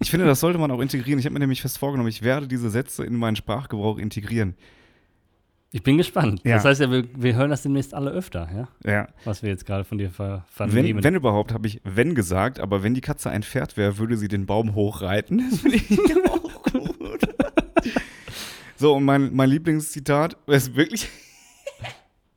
[0.02, 1.18] Ich finde, das sollte man auch integrieren.
[1.18, 4.56] Ich habe mir nämlich fest vorgenommen, ich werde diese Sätze in meinen Sprachgebrauch integrieren.
[5.74, 6.42] Ich bin gespannt.
[6.44, 6.56] Ja.
[6.56, 8.92] Das heißt ja, wir, wir hören das demnächst alle öfter, ja?
[8.92, 9.08] Ja.
[9.24, 10.98] Was wir jetzt gerade von dir ver vernehmen.
[10.98, 14.18] Wenn, wenn überhaupt, habe ich wenn gesagt, aber wenn die Katze ein Pferd wäre, würde
[14.18, 15.42] sie den Baum hochreiten.
[15.52, 17.22] Das finde ich auch gut.
[18.76, 21.08] So, und mein, mein Lieblingszitat ist wirklich.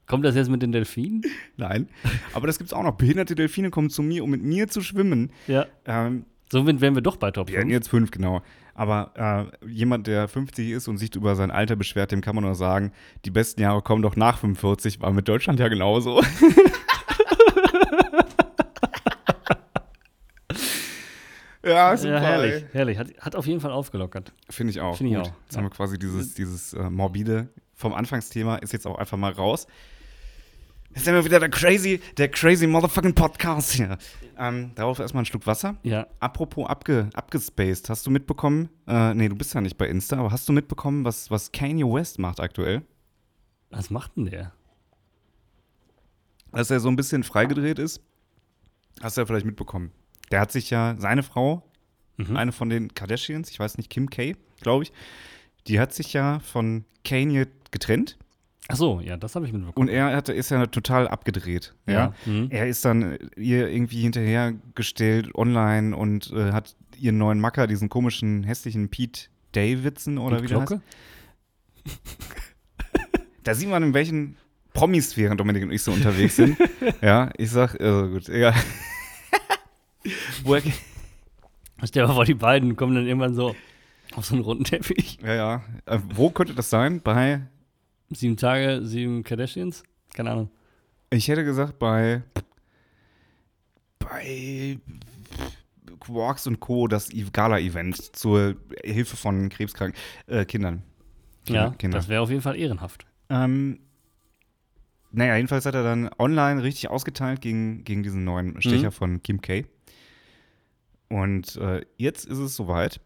[0.07, 1.23] Kommt das jetzt mit den Delfinen?
[1.57, 1.88] Nein.
[2.35, 2.92] Aber das gibt es auch noch.
[2.92, 5.33] Behinderte Delfine kommen zu mir, um mit mir zu schwimmen.
[5.47, 5.66] Ja.
[5.87, 7.73] Ähm, So wären wir doch bei Top wir hatten 5.
[7.73, 8.40] jetzt fünf, genau.
[8.75, 12.45] Aber äh, jemand, der 50 ist und sich über sein Alter beschwert, dem kann man
[12.45, 12.93] nur sagen,
[13.25, 16.23] die besten Jahre kommen doch nach 45, war mit Deutschland ja genauso.
[21.64, 22.12] ja, super.
[22.14, 22.67] Ja, herrlich, ey.
[22.71, 22.99] herrlich.
[22.99, 24.33] Hat, hat auf jeden Fall aufgelockert.
[24.49, 24.97] Finde ich auch.
[24.97, 25.27] Finde ich Gut.
[25.27, 25.59] auch, Jetzt ja.
[25.59, 29.67] haben wir quasi dieses, dieses äh, morbide vom Anfangsthema ist jetzt auch einfach mal raus.
[30.94, 33.98] Jetzt sind wir wieder der crazy, der crazy motherfucking Podcast hier.
[34.38, 35.76] Ähm, darauf erstmal ein Schluck Wasser.
[35.83, 36.07] Ja.
[36.20, 40.30] Apropos abge, abgespaced, hast du mitbekommen, äh, nee, du bist ja nicht bei Insta, aber
[40.30, 42.83] hast du mitbekommen, was, was Kanye West macht aktuell?
[43.70, 44.52] Was macht denn der?
[46.52, 48.00] Dass er so ein bisschen freigedreht ist?
[49.02, 49.90] Hast du ja vielleicht mitbekommen.
[50.30, 51.62] Der hat sich ja, seine Frau,
[52.16, 52.37] Mhm.
[52.37, 54.92] eine von den Kardashians, ich weiß nicht, Kim K, glaube ich,
[55.66, 58.16] die hat sich ja von Kanye getrennt
[58.68, 59.88] Ach so, ja, das habe ich mitbekommen.
[59.88, 61.74] und er hatte, ist ja total abgedreht.
[61.87, 62.14] Ja.
[62.24, 62.46] Mhm.
[62.50, 68.42] Er ist dann ihr irgendwie hinterhergestellt online und äh, hat ihren neuen Macker, diesen komischen,
[68.44, 70.68] hässlichen Pete Davidson oder Und wie der heißt.
[70.68, 70.83] Glocke?
[73.44, 74.37] Da sieht man, in welchen
[74.72, 76.57] Promisphären Dominik und ich so unterwegs sind.
[77.03, 78.55] ja, ich sag, also gut, egal.
[80.44, 80.62] Woher,
[81.85, 83.55] Stell dir mal vor, die beiden kommen dann irgendwann so
[84.14, 85.18] auf so einen runden Teppich.
[85.22, 85.62] ja, ja.
[85.85, 87.03] Äh, wo könnte das sein?
[87.03, 87.42] Bei,
[88.14, 89.83] Sieben Tage, sieben Kardashians?
[90.14, 90.50] Keine Ahnung.
[91.11, 92.22] ich hätte gesagt, bei,
[93.98, 94.79] bei
[96.00, 100.83] Quarks und Co., das E- Gala-Event zur Hilfe von krebskranken äh, Kindern.
[101.48, 101.98] Ja, Kinder.
[101.98, 103.07] das wäre auf jeden Fall ehrenhaft.
[103.29, 103.81] Ähm,
[105.11, 108.92] naja, jedenfalls hat er dann online richtig ausgeteilt gegen, gegen diesen neuen Stecher Mhm.
[108.92, 109.64] von Kim K.
[111.09, 113.00] Und äh, jetzt ist es soweit.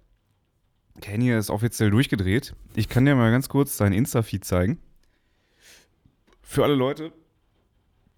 [1.00, 2.54] Kanye ist offiziell durchgedreht.
[2.74, 4.78] Ich kann dir mal ganz kurz seinen Insta-Feed zeigen.
[6.50, 7.12] Für alle Leute,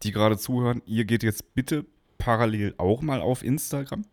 [0.04, 1.84] die gerade zuhören, ihr geht jetzt bitte
[2.16, 4.04] parallel auch mal auf Instagram.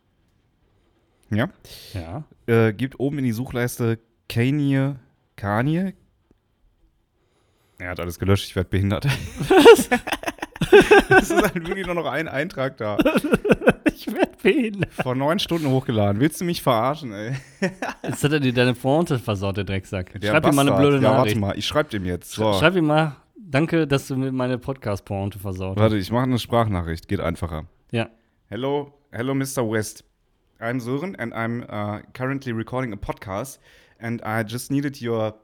[1.30, 1.50] Ja.
[1.94, 2.24] Ja.
[2.48, 4.96] Äh, gebt oben in die Suchleiste Kanye,
[5.36, 5.94] Kanye.
[7.78, 9.06] Er hat alles gelöscht, ich werde behindert.
[9.50, 9.88] Was?
[11.22, 12.98] es ist halt wirklich nur noch ein Eintrag da.
[14.00, 14.94] Ich werde behindert.
[14.94, 16.22] Vor neun Stunden hochgeladen.
[16.22, 17.34] Willst du mich verarschen, ey?
[18.04, 20.20] Jetzt hat er dir deine Pointe versaut, der Drecksack.
[20.22, 20.88] Der Schreib ihm mal eine Bastard.
[20.90, 21.38] blöde Ja, warte Nachricht.
[21.40, 22.32] mal, ich schreib dem jetzt.
[22.32, 22.54] So.
[22.54, 23.16] Schreib ihm mal,
[23.48, 25.82] danke, dass du mir meine Podcast-Pointe versaut hast.
[25.82, 27.66] Warte, ich mache eine Sprachnachricht, geht einfacher.
[27.92, 28.10] Ja.
[28.48, 29.70] Hello, hello, Mr.
[29.70, 30.04] West.
[30.60, 33.60] I'm Sören and I'm uh, currently recording a podcast,
[34.00, 35.36] and I just needed your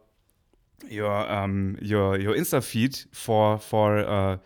[0.90, 4.38] your um your your Insta feed for for uh,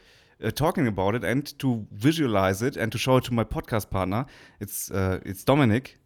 [0.44, 3.90] uh, talking about it and to visualize it and to show it to my podcast
[3.90, 4.26] partner.
[4.60, 5.98] It's uh, it's Dominic.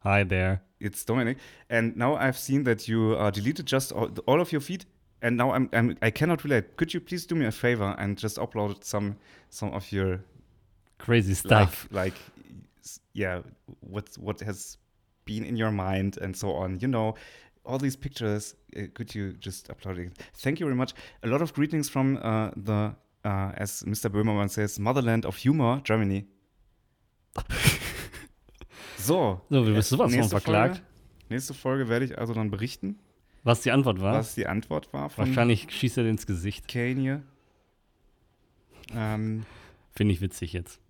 [0.00, 0.62] Hi there.
[0.80, 1.38] It's Dominic.
[1.68, 4.86] And now I've seen that you uh, deleted just all, all of your feed,
[5.22, 6.76] and now I'm, I'm I cannot relate.
[6.76, 9.16] Could you please do me a favor and just upload some
[9.50, 10.20] some of your
[10.98, 11.88] Crazy stuff.
[11.90, 12.14] like like
[13.14, 13.40] yeah
[13.80, 14.76] what what has
[15.24, 17.14] been in your mind and so on you know
[17.64, 21.42] all these pictures uh, could you just upload it thank you very much a lot
[21.42, 26.26] of greetings from uh, the uh, as mr böhmermann says motherland of humor germany
[28.96, 30.76] so So, du bist sowas von nächste verklagt.
[30.76, 30.86] Folge,
[31.28, 32.98] nächste Folge werde ich also dann berichten
[33.42, 34.14] Was die Antwort war?
[34.14, 36.68] was die antwort war Wahrscheinlich schießt er dir ins Gesicht.
[36.68, 37.20] Kanye
[38.94, 39.44] ähm,
[39.94, 40.80] Finde ich witzig jetzt.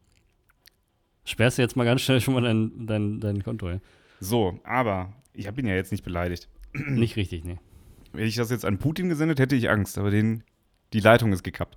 [1.24, 3.78] Sperrst du jetzt mal ganz schnell schon mal dein, dein, dein Konto, ja?
[4.20, 7.58] so aber ich habe ihn ja jetzt nicht beleidigt Nicht richtig, nee.
[8.12, 10.42] Hätte ich das jetzt an Putin gesendet, hätte ich Angst, aber den,
[10.92, 11.76] die Leitung ist gekappt.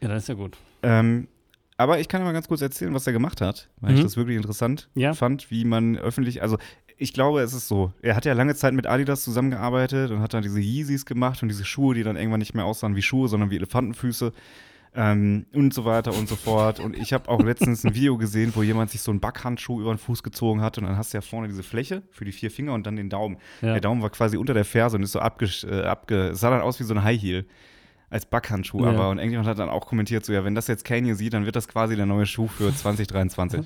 [0.00, 0.56] Ja, das ist ja gut.
[0.82, 1.28] Ähm,
[1.76, 4.04] aber ich kann ja mal ganz kurz erzählen, was er gemacht hat, weil ich Mhm.
[4.04, 5.14] das wirklich interessant Ja.
[5.14, 6.58] fand, wie man öffentlich, also
[7.04, 10.34] ich glaube, es ist so, er hat ja lange Zeit mit Adidas zusammengearbeitet und hat
[10.34, 13.28] dann diese Yeezys gemacht und diese Schuhe, die dann irgendwann nicht mehr aussahen wie Schuhe,
[13.28, 14.32] sondern wie Elefantenfüße
[14.96, 16.80] ähm, und so weiter und so fort.
[16.80, 19.92] Und ich habe auch letztens ein Video gesehen, wo jemand sich so einen Backhandschuh über
[19.94, 22.50] den Fuß gezogen hat und dann hast du ja vorne diese Fläche für die vier
[22.50, 23.36] Finger und dann den Daumen.
[23.60, 23.72] Ja.
[23.72, 26.50] Der Daumen war quasi unter der Ferse und ist so abgesch äh, abge es sah
[26.50, 27.46] dann aus wie so ein High Heel
[28.10, 28.90] als Backhandschuh, Ja.
[28.90, 31.44] aber und irgendjemand hat dann auch kommentiert so, ja, wenn das jetzt Kanye sieht, dann
[31.46, 33.62] wird das quasi der neue Schuh für 2023.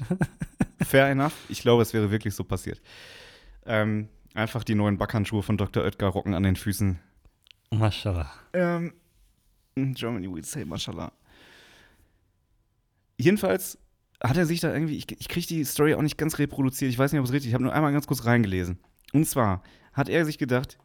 [0.86, 1.34] Fair enough.
[1.50, 2.80] Ich glaube, es wäre wirklich so passiert.
[3.68, 5.84] Ähm, einfach die neuen Backhandschuhe von Dr.
[5.84, 6.98] Oetker rocken an den Füßen.
[7.70, 8.30] Maschallah.
[8.54, 8.94] Ähm,
[9.74, 11.12] in Germany we say mashallah.
[13.16, 13.78] Jedenfalls
[14.22, 16.98] hat er sich da irgendwie, ich, ich kriege die Story auch nicht ganz reproduziert, ich
[16.98, 18.78] weiß nicht, ob es richtig ist, ich habe nur einmal ganz kurz reingelesen.
[19.12, 20.78] Und zwar hat er sich gedacht,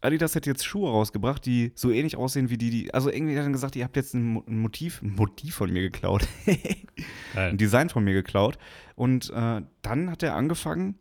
[0.00, 2.92] Adidas hat jetzt Schuhe rausgebracht, die so ähnlich aussehen wie die, die.
[2.92, 5.54] Also irgendwie hat er dann gesagt, ihr habt jetzt ein, Mo- ein Motiv, ein Motiv
[5.54, 6.28] von mir geklaut.
[7.34, 8.58] ein Design von mir geklaut.
[8.96, 10.98] Und äh, dann hat er angefangen,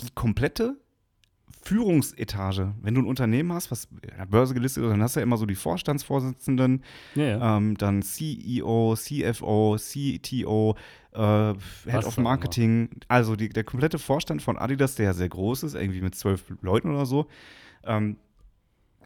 [0.00, 0.76] die komplette
[1.64, 5.20] Führungsetage, wenn du ein Unternehmen hast, was an der Börse gelistet ist, dann hast du
[5.20, 6.82] ja immer so die Vorstandsvorsitzenden,
[7.14, 7.56] Ja, ja.
[7.56, 10.76] ähm, dann CEO, CFO, CTO,
[11.12, 15.28] äh, Head Was of Marketing, also die, der komplette Vorstand von Adidas, der ja sehr
[15.28, 17.26] groß ist, irgendwie mit zwölf Leuten oder so.
[17.84, 18.16] Ähm,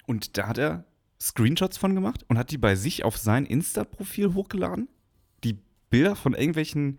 [0.07, 0.85] und da hat er
[1.21, 4.89] Screenshots von gemacht und hat die bei sich auf sein Insta-Profil hochgeladen.
[5.45, 5.59] Die
[5.91, 6.99] Bilder von irgendwelchen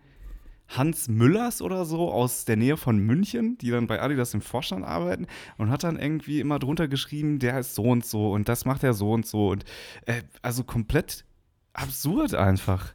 [0.68, 4.84] Hans Müllers oder so aus der Nähe von München, die dann bei Adidas im Vorstand
[4.84, 5.26] arbeiten
[5.56, 8.84] und hat dann irgendwie immer drunter geschrieben, der ist so und so und das macht
[8.84, 9.64] er so und so und
[10.06, 11.24] äh, also komplett
[11.72, 12.92] absurd einfach.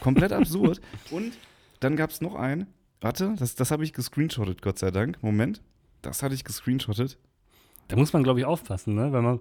[0.00, 0.80] komplett absurd.
[1.10, 1.32] Und
[1.80, 2.66] dann gab es noch einen,
[3.00, 5.22] warte, das, das habe ich gescreenshottet, Gott sei Dank.
[5.22, 5.62] Moment,
[6.02, 7.18] das hatte ich gescreenshottet.
[7.88, 9.12] Da muss man, glaube ich, aufpassen, ne?
[9.12, 9.40] Wenn man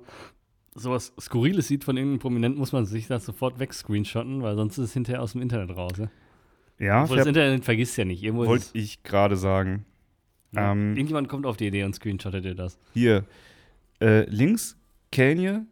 [0.75, 4.85] sowas Skurriles sieht von irgendeinem Prominenten, muss man sich das sofort wegscreenshotten, weil sonst ist
[4.85, 5.97] es hinterher aus dem Internet raus.
[5.97, 6.09] Ne?
[6.79, 8.23] Ja, Obwohl das Internet vergisst ja nicht.
[8.23, 9.85] Irgendwo wollte ich gerade sagen.
[10.51, 10.71] ja.
[10.71, 12.77] ähm, Irgendjemand kommt auf die Idee und screenshottet dir das.
[12.93, 13.25] Hier,
[14.01, 14.75] äh, links
[15.11, 15.65] Kanye,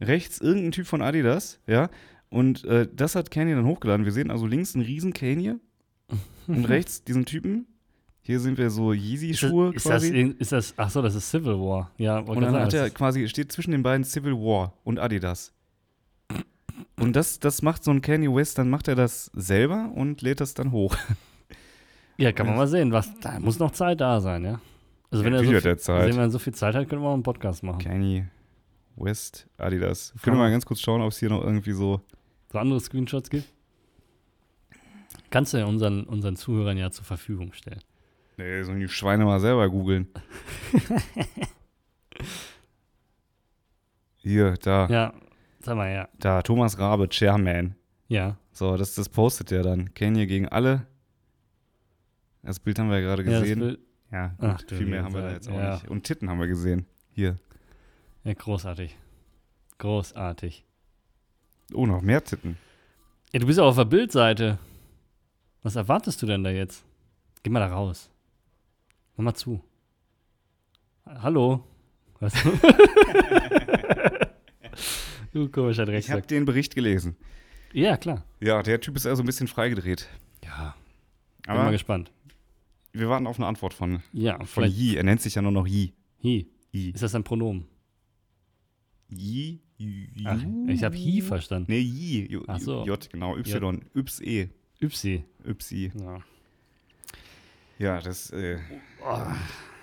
[0.00, 1.90] rechts irgendein Typ von Adidas, ja.
[2.30, 4.04] Und äh, das hat Kanye dann hochgeladen.
[4.04, 5.56] Wir sehen also links einen riesen Kanye
[6.46, 7.66] und rechts diesen Typen.
[8.22, 10.12] Hier sind wir so Yeezy-Schuhe ist, das, ist, das, quasi.
[10.14, 11.90] irg- ist das, ach so, das ist Civil War.
[11.98, 14.72] Ja, und dann hat sagen, er das ist- quasi, steht zwischen den beiden Civil War
[14.82, 15.52] und Adidas.
[16.98, 20.40] Und das, das macht so ein Kanye West, dann macht er das selber und lädt
[20.40, 20.96] das dann hoch.
[22.16, 22.92] ja, kann man mal sehen.
[22.92, 24.60] Was, da muss noch Zeit da sein, ja.
[25.10, 26.08] Also wenn er so viel, hat er Zeit.
[26.08, 27.78] wenn man so viel Zeit hat, können wir auch einen Podcast machen.
[27.78, 28.26] Kanye
[28.96, 30.14] West, Adidas.
[30.22, 32.00] Können wir mal ganz kurz schauen, ob es hier noch irgendwie so.
[32.52, 33.46] So andere Screenshots gibt.
[35.30, 37.80] Kannst du ja unseren, unseren Zuhörern ja zur Verfügung stellen.
[38.36, 40.08] Nee, sollen die Schweine mal selber googeln.
[44.16, 45.12] Hier, da, Ja,
[45.64, 46.08] sag mal, ja.
[46.18, 47.74] da, Thomas Rabe, Chairman.
[48.08, 49.94] Ja, So, das, das postet er dann.
[49.94, 50.86] Kanye gegen alle.
[52.42, 53.78] Das Bild haben wir ja gerade ja, gesehen.
[54.12, 55.74] Ja, gut, Ach, viel mehr haben wir da jetzt auch ja.
[55.74, 55.88] nicht.
[55.88, 56.86] Und Titten haben wir gesehen.
[57.12, 57.38] Hier.
[58.24, 58.96] ja, großartig.
[59.78, 60.64] Großartig.
[61.72, 62.58] Oh, noch mehr Titten.
[63.32, 64.58] Ja, du bist ja auf der Bildseite.
[65.62, 66.84] Was erwartest du denn da jetzt?
[67.42, 68.10] Geh mal da raus.
[69.16, 69.62] Mach mal zu.
[71.06, 71.64] Hallo.
[72.20, 72.34] Was?
[75.34, 76.28] du komischer Ich habe Drecksack.
[76.28, 77.16] den Bericht gelesen.
[77.72, 78.24] Ja, klar.
[78.40, 80.08] Ja, der Typ ist also ein bisschen freigedreht.
[80.44, 80.74] Ja,
[81.44, 82.12] bin mal Aber gespannt.
[82.92, 84.64] wir warten auf eine Antwort von, Ja, von.
[84.64, 84.96] Yi.
[84.96, 85.92] Er nennt sich ja nur noch Yi.
[86.22, 86.46] Hi.
[86.72, 86.90] Yi.
[86.90, 87.66] Ist das ein Pronomen?
[89.08, 89.60] Yi.
[89.76, 90.08] Yi.
[90.24, 91.70] Ach, ich habe Hi verstanden.
[91.70, 92.26] Nee, Yi.
[92.30, 92.84] J, Ach so.
[92.86, 93.36] J genau.
[93.36, 93.80] Y.
[93.94, 94.50] Y.
[94.80, 95.24] Ypsi.
[95.46, 95.92] Y.
[96.00, 96.18] Ja.
[97.78, 98.58] Ja, das äh,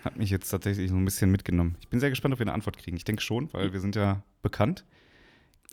[0.03, 1.75] hat mich jetzt tatsächlich so ein bisschen mitgenommen.
[1.81, 2.95] Ich bin sehr gespannt, ob wir eine Antwort kriegen.
[2.95, 4.85] Ich denke schon, weil wir sind ja bekannt.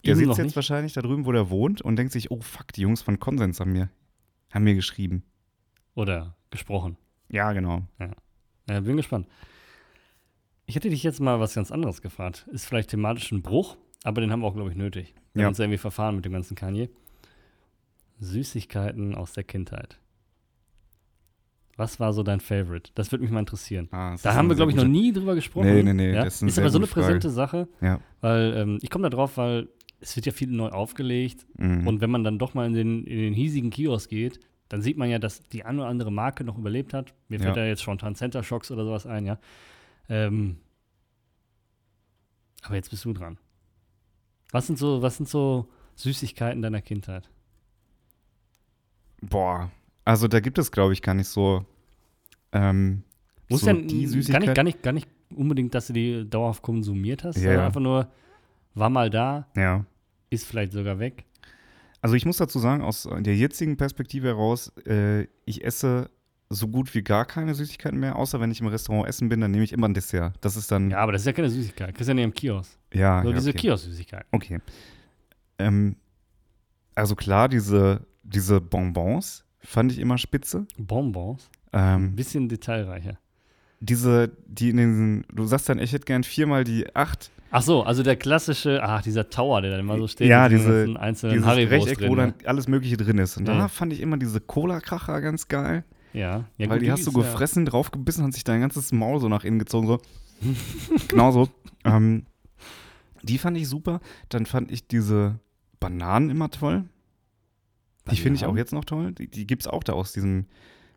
[0.05, 0.57] Der Ihm sitzt jetzt nicht.
[0.57, 3.59] wahrscheinlich da drüben, wo der wohnt und denkt sich, oh fuck, die Jungs von Konsens
[3.61, 3.91] haben mir,
[4.53, 5.25] haben mir geschrieben.
[5.95, 6.97] Oder gesprochen.
[7.29, 7.83] Ja, genau.
[8.69, 9.27] Ja, bin gespannt.
[10.67, 12.47] Ich hätte dich jetzt mal was ganz anderes gefragt.
[12.53, 15.15] Ist vielleicht thematisch ein Bruch, aber den haben wir auch, glaube ich, nötig.
[15.33, 15.47] Wir Ja.
[15.47, 16.89] haben uns ja irgendwie verfahren mit dem ganzen Kanye.
[18.21, 19.99] Süßigkeiten aus der Kindheit.
[21.77, 22.91] Was war so dein Favorite?
[22.97, 23.89] Das würde mich mal interessieren.
[23.93, 25.67] Ah, Da haben wir, glaube ich, noch nie drüber gesprochen.
[25.73, 26.25] Nee, nee, nee, Ja?
[26.25, 27.07] das ist Ist, aber so eine gute Frage.
[27.07, 28.01] präsente Sache, Ja.
[28.21, 29.69] weil ähm, ich komme da drauf, weil
[30.01, 31.87] es wird ja viel neu aufgelegt Mhm.
[31.87, 34.97] und wenn man dann doch mal in den, in den hiesigen Kiosk geht, dann sieht
[34.99, 37.15] man ja, dass die eine oder andere Marke noch überlebt hat.
[37.29, 37.63] Mir fällt Ja.
[37.63, 39.39] da jetzt spontan Center Shocks oder sowas ein, ja.
[40.11, 40.59] Ähm,
[42.63, 43.39] aber jetzt bist du dran.
[44.53, 47.29] Was sind so, was sind so Süßigkeiten deiner Kindheit?
[49.21, 49.71] Boah,
[50.05, 51.65] also da gibt es, glaube ich, gar nicht so,
[52.53, 53.03] ähm,
[53.49, 54.55] Muss so ja die gar nicht, Süßigkeit.
[54.55, 57.67] gar, nicht, gar nicht unbedingt, dass du die dauerhaft konsumiert hast, Ja, sondern ja.
[57.67, 58.11] einfach nur,
[58.79, 59.85] war mal da, Ja.
[60.31, 61.25] ist vielleicht sogar weg.
[62.01, 66.11] Also ich muss dazu sagen, aus der jetzigen Perspektive heraus, äh, ich esse
[66.51, 69.51] so gut wie gar keine Süßigkeiten mehr, außer wenn ich im Restaurant essen bin, dann
[69.51, 70.35] nehme ich immer ein Dessert.
[70.41, 71.95] Das ist dann, Ja, aber das ist ja keine Süßigkeit.
[71.95, 72.79] Kriegst ja nicht im Kiosk.
[72.95, 73.59] ja, Nur ja, diese okay.
[73.59, 74.25] Kiosk-Süßigkeit.
[74.31, 74.61] Okay.
[75.59, 75.97] Ähm,
[76.95, 80.67] also klar, diese, diese Bonbons fand ich immer spitze.
[80.79, 81.51] Bonbons.
[81.73, 83.19] Ein Ähm, bisschen detailreicher.
[83.81, 87.83] diese, die in den, du sagst dann, ich hätte gern viermal die acht, Ach so,
[87.83, 90.29] also der klassische, ach, dieser Tower, der da immer so steht.
[90.29, 92.11] Ja, diese- einzelnen dieses Haribos Rechteck, drin.
[92.11, 92.35] wo dann ne?
[92.45, 93.37] alles Mögliche drin ist.
[93.39, 93.57] Und Ja.
[93.57, 97.11] da fand ich immer diese Cola-Kracher ganz geil, Ja, ja weil gut, die hast du
[97.11, 99.99] ist ja- gefressen, draufgebissen, hat sich dein ganzes Maul so nach innen gezogen, so.
[101.09, 101.49] genau so.
[101.85, 102.27] Ähm,
[103.23, 104.01] die fand ich super.
[104.29, 105.39] Dann fand ich diese
[105.81, 106.85] Bananen immer toll.
[108.11, 108.59] Die finde ich auch Bananen?
[108.59, 109.13] jetzt noch toll.
[109.13, 110.47] Die, die gibt es auch da aus diesem.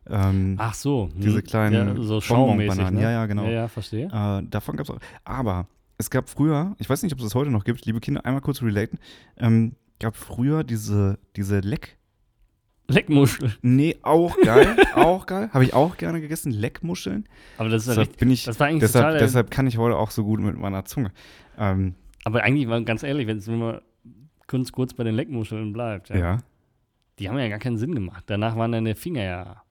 [0.10, 1.10] Ähm, Ach so.
[1.14, 1.22] hm.
[1.22, 3.02] Diese kleinen ja, so schaummäßig, ne?
[3.02, 3.44] Ja, ja, genau.
[3.46, 4.08] Ja, ja, verstehe.
[4.08, 5.00] Äh, davon gab es auch.
[5.24, 5.68] Aber
[6.02, 8.42] es gab früher, ich weiß nicht, ob es das heute noch gibt, liebe Kinder, einmal
[8.42, 9.00] kurz relaten.
[9.38, 11.98] Ähm, gab früher diese, diese Leck.
[12.88, 13.56] Leckmuschel.
[13.62, 14.76] Nee, auch geil.
[14.96, 15.50] auch geil.
[15.54, 16.52] Habe ich auch gerne gegessen.
[16.52, 17.30] Leckmuscheln.
[17.58, 18.44] Aber das ist ja Deshalb bin ich.
[18.44, 19.20] Das war eigentlich Deshalb, total.
[19.20, 21.12] deshalb kann ich heute auch so gut mit meiner Zunge.
[21.58, 23.82] Ähm, aber eigentlich, ganz ehrlich, wenn es nur mal
[24.48, 26.38] kurz, kurz bei den Leckmuscheln bleibt, ja, ja.
[27.20, 28.24] die haben ja gar keinen Sinn gemacht.
[28.26, 29.64] Danach waren deine Finger ja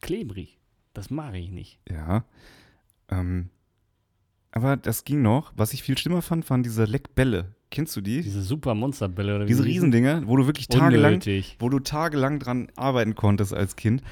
[0.00, 0.58] klebrig.
[0.92, 1.80] Das mag ich nicht.
[1.90, 2.24] Ja.
[3.10, 3.50] Ähm,
[4.54, 5.52] aber das ging noch.
[5.56, 7.54] Was ich viel schlimmer fand, waren diese Leckbälle.
[7.70, 8.20] Kennst du die?
[8.22, 9.64] Diese super Monsterbälle oder wie Diese?
[9.64, 11.56] Riesendinger, wo du wirklich tagelang, Unnötig.
[11.58, 14.02] wo du tagelang dran arbeiten konntest als Kind.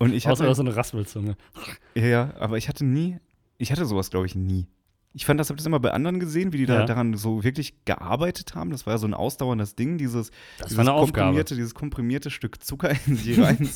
[0.00, 1.36] Und ich Außer hatte, aus so eine Raspelzunge.
[1.94, 3.18] ja, ja, aber ich hatte nie,
[3.58, 4.66] ich hatte sowas, glaube ich, nie.
[5.12, 6.84] Ich fand das, habe das immer bei anderen gesehen, wie die da Ja.
[6.86, 8.70] daran so wirklich gearbeitet haben.
[8.70, 11.12] Das war ja so ein ausdauerndes Ding, dieses, Das dieses war eine Aufgabe.
[11.26, 13.58] komprimierte, dieses komprimierte Stück Zucker in sie rein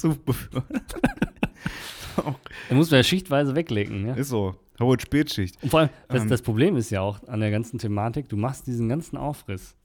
[2.68, 4.06] Da muss man ja schichtweise weglegen.
[4.06, 4.14] Ja?
[4.14, 4.54] Ist so.
[4.80, 5.62] Hohe Spätschicht.
[5.62, 6.28] Und vor allem, das, Ähm.
[6.28, 9.76] das Problem ist ja auch an der ganzen Thematik, du machst diesen ganzen Aufriss.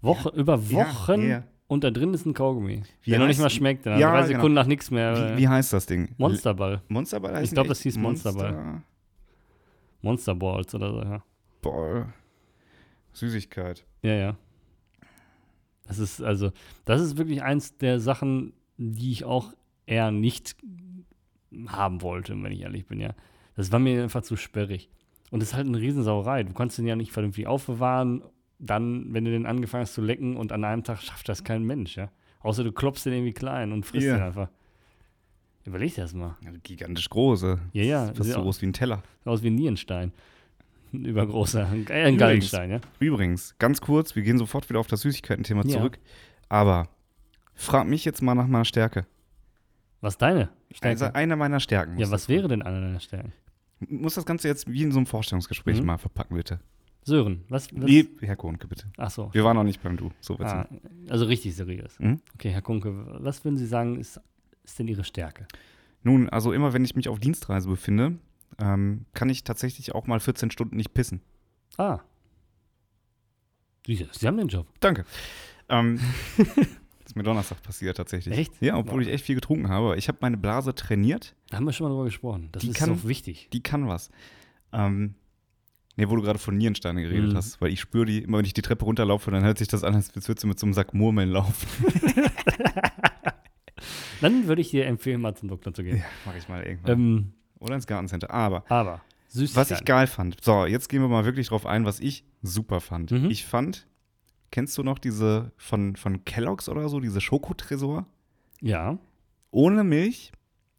[0.00, 1.42] Woche, Über Ja, Wochen ja.
[1.66, 2.82] und da drin ist ein Kaugummi.
[3.02, 3.84] Wie der noch nicht heißt- mal schmeckt.
[3.86, 4.26] Dann Ja, drei genau.
[4.38, 5.34] Sekunden nach nichts mehr.
[5.36, 6.14] Wie, wie heißt das Ding?
[6.16, 6.82] Monsterball.
[6.88, 8.52] Monsterball heißt Ich glaub, das hieß Monsterball.
[8.52, 8.82] Monster
[10.34, 11.22] Monsterballs oder so, ja.
[11.62, 12.06] Ball.
[13.12, 13.84] Süßigkeit.
[14.02, 14.36] Ja, ja.
[15.86, 16.50] Das ist also,
[16.84, 19.52] das ist wirklich eins der Sachen, die ich auch
[19.86, 20.56] eher nicht
[21.68, 23.10] haben wollte, wenn ich ehrlich bin, ja.
[23.56, 24.88] Das war mir einfach zu sperrig.
[25.30, 26.42] Und das ist halt eine Riesensauerei.
[26.44, 28.22] Du kannst den ja nicht vernünftig aufbewahren.
[28.58, 31.62] Dann, wenn du den angefangen hast zu lecken und an einem Tag schafft das kein
[31.64, 32.10] Mensch, ja.
[32.40, 34.14] Außer du klopfst den irgendwie klein und frisst Ja.
[34.16, 34.48] den einfach.
[35.64, 36.36] Überleg das mal.
[36.44, 37.58] Ja, gigantisch große.
[37.72, 38.06] Ja, ja.
[38.14, 39.02] Fast so groß wie ein Teller.
[39.24, 40.12] aus wie ein Nierenstein.
[40.92, 42.80] Ein übergroßer, ein, äh, ein Gallenstein, ja.
[43.00, 45.78] Übrigens, ganz kurz, wir gehen sofort wieder auf das Süßigkeiten-Thema Ja.
[45.78, 45.98] zurück.
[46.48, 46.88] Aber
[47.54, 49.06] frag mich jetzt mal nach meiner Stärke.
[50.00, 51.04] Was ist deine Stärke?
[51.04, 51.98] Also eine meiner Stärken.
[51.98, 53.32] ja, was wäre denn eine deiner Stärken?
[53.88, 55.86] Muss das Ganze jetzt wie in so einem Vorstellungsgespräch Mhm.
[55.86, 56.60] mal verpacken, bitte.
[57.02, 57.72] Sören, was?
[57.72, 57.84] was?
[57.84, 58.86] Nee, Herr Kohnke, bitte.
[58.96, 59.32] Ach so.
[59.32, 60.10] Wir waren noch nicht beim Du.
[60.20, 60.66] So wird's Ah,
[61.08, 61.98] also richtig seriös.
[62.00, 62.20] Mhm.
[62.34, 64.20] Okay, Herr Kunke, was würden Sie sagen, ist,
[64.64, 65.46] ist denn Ihre Stärke?
[66.02, 68.18] Nun, also immer wenn ich mich auf Dienstreise befinde,
[68.58, 71.20] ähm, kann ich tatsächlich auch mal 14 Stunden nicht pissen.
[71.76, 72.00] Ah.
[73.86, 74.66] Sie, Sie haben den Job.
[74.80, 75.04] Danke.
[75.68, 76.00] Ähm,
[77.16, 78.36] mir Donnerstag passiert tatsächlich.
[78.38, 78.52] Echt?
[78.60, 79.96] Ja, obwohl ich echt viel getrunken habe.
[79.96, 81.34] Ich habe meine Blase trainiert.
[81.50, 82.48] Da haben wir schon mal drüber gesprochen.
[82.52, 83.48] Das Die ist kann- doch wichtig.
[83.52, 84.10] Die kann was.
[84.72, 85.14] Ähm,
[85.96, 87.36] ne, wo du gerade von Nierensteine geredet Mhm.
[87.36, 89.82] hast, weil ich spüre die, immer wenn ich die Treppe runterlaufe, dann hört sich das
[89.84, 91.66] an, als würdest du mit so einem Sack Murmeln laufen.
[94.20, 95.98] Dann würde ich dir empfehlen, mal zum Doktor zu gehen.
[95.98, 96.92] Ja, mach ich mal irgendwann.
[96.92, 98.30] Ähm, Oder ins Gartencenter.
[98.30, 99.02] Aber aber,
[99.54, 102.80] was ich geil fand, so, jetzt gehen wir mal wirklich drauf ein, was ich super
[102.80, 103.10] fand.
[103.10, 103.30] Mhm.
[103.30, 103.86] Ich fand,
[104.50, 108.06] kennst du noch diese von, von Kellogg's oder so, diese Schokotresor?
[108.60, 108.98] Ja.
[109.50, 110.32] Ohne Milch,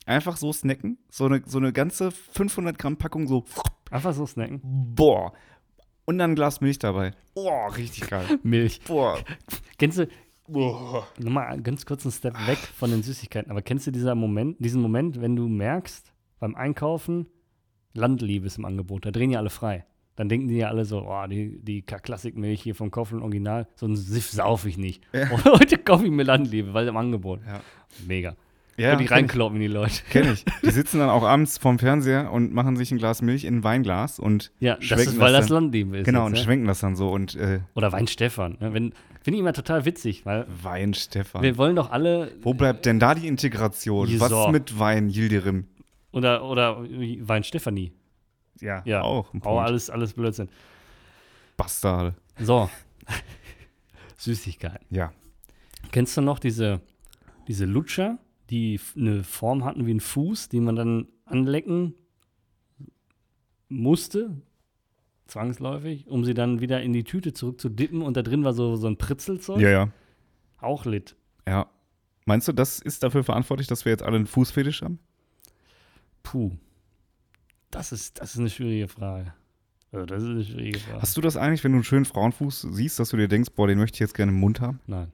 [0.05, 3.45] einfach so snacken, so eine, so eine ganze 500 Gramm Packung so,
[3.91, 4.61] Einfach so snacken.
[4.63, 5.33] boah.
[6.05, 7.11] Und dann ein Glas Milch dabei.
[7.33, 8.39] Boah, richtig geil.
[8.43, 8.79] Milch.
[8.87, 9.19] Boah.
[9.77, 10.07] Kennst du,
[10.47, 11.05] Boah.
[11.19, 14.81] nochmal ganz kurz einen Step weg von den Süßigkeiten, aber kennst du dieser Moment, diesen
[14.81, 17.27] Moment, wenn du merkst, beim Einkaufen,
[17.93, 19.85] Landliebe ist im Angebot, da drehen ja alle frei.
[20.17, 23.85] Dann denken die ja alle so, oh, die, die Klassikmilch hier vom Kaufland Original, so
[23.85, 25.03] einen Siff saufe ich nicht.
[25.13, 25.29] Ja.
[25.31, 27.39] Und heute kaufe ich mir Landliebe, weil im Angebot.
[27.45, 27.61] Ja.
[28.05, 28.35] Mega.
[28.79, 30.03] Ja, und die reinkloppen, die Leute.
[30.11, 30.45] Kenn ich.
[30.63, 33.63] Die sitzen dann auch abends vorm Fernseher und machen sich ein Glas Milch in ein
[33.63, 36.05] Weinglas und Ja, das schwenken ist, weil das, dann, Landliebe ist.
[36.05, 36.37] Genau, jetzt, und ne?
[36.43, 38.57] schwenken das dann so und äh, Oder Weinstefan.
[38.59, 38.73] Ne?
[38.75, 41.41] Wenn- Finde ich immer total witzig, weil Wein, Stefan.
[41.41, 42.31] wir wollen doch alle.
[42.41, 44.07] Wo bleibt denn da die Integration?
[44.09, 45.65] Ja, Was mit Wein, Yildirim?
[46.11, 47.91] Oder, oder Weinstefanie.
[48.61, 49.33] Ja, Ja, auch.
[49.41, 50.49] Auch alles, alles Blödsinn.
[51.57, 52.15] Bastard.
[52.39, 52.69] So.
[54.17, 54.85] Süßigkeiten.
[54.89, 55.11] Ja.
[55.91, 56.81] Kennst du noch diese,
[57.47, 58.17] diese Lutscher,
[58.49, 61.93] die eine Form hatten wie ein Fuß, die man dann anlecken
[63.69, 64.41] musste,
[65.25, 68.87] zwangsläufig, um sie dann wieder in die Tüte zurückzudippen und da drin war so, so
[68.87, 69.59] ein Pritzelzeug?
[69.59, 69.89] Ja, ja.
[70.59, 71.15] Auch lit.
[71.47, 71.67] Ja.
[72.25, 74.99] Meinst du, das ist dafür verantwortlich, dass wir jetzt alle einen Fußfetisch haben?
[76.23, 76.51] Puh.
[77.71, 79.33] Das ist, das ist eine schwierige Frage.
[79.91, 81.01] Also das ist eine schwierige Frage.
[81.01, 83.67] Hast du das eigentlich, wenn du einen schönen Frauenfuß siehst, dass du dir denkst, boah,
[83.67, 84.79] den möchte ich jetzt gerne im Mund haben?
[84.87, 85.11] Nein.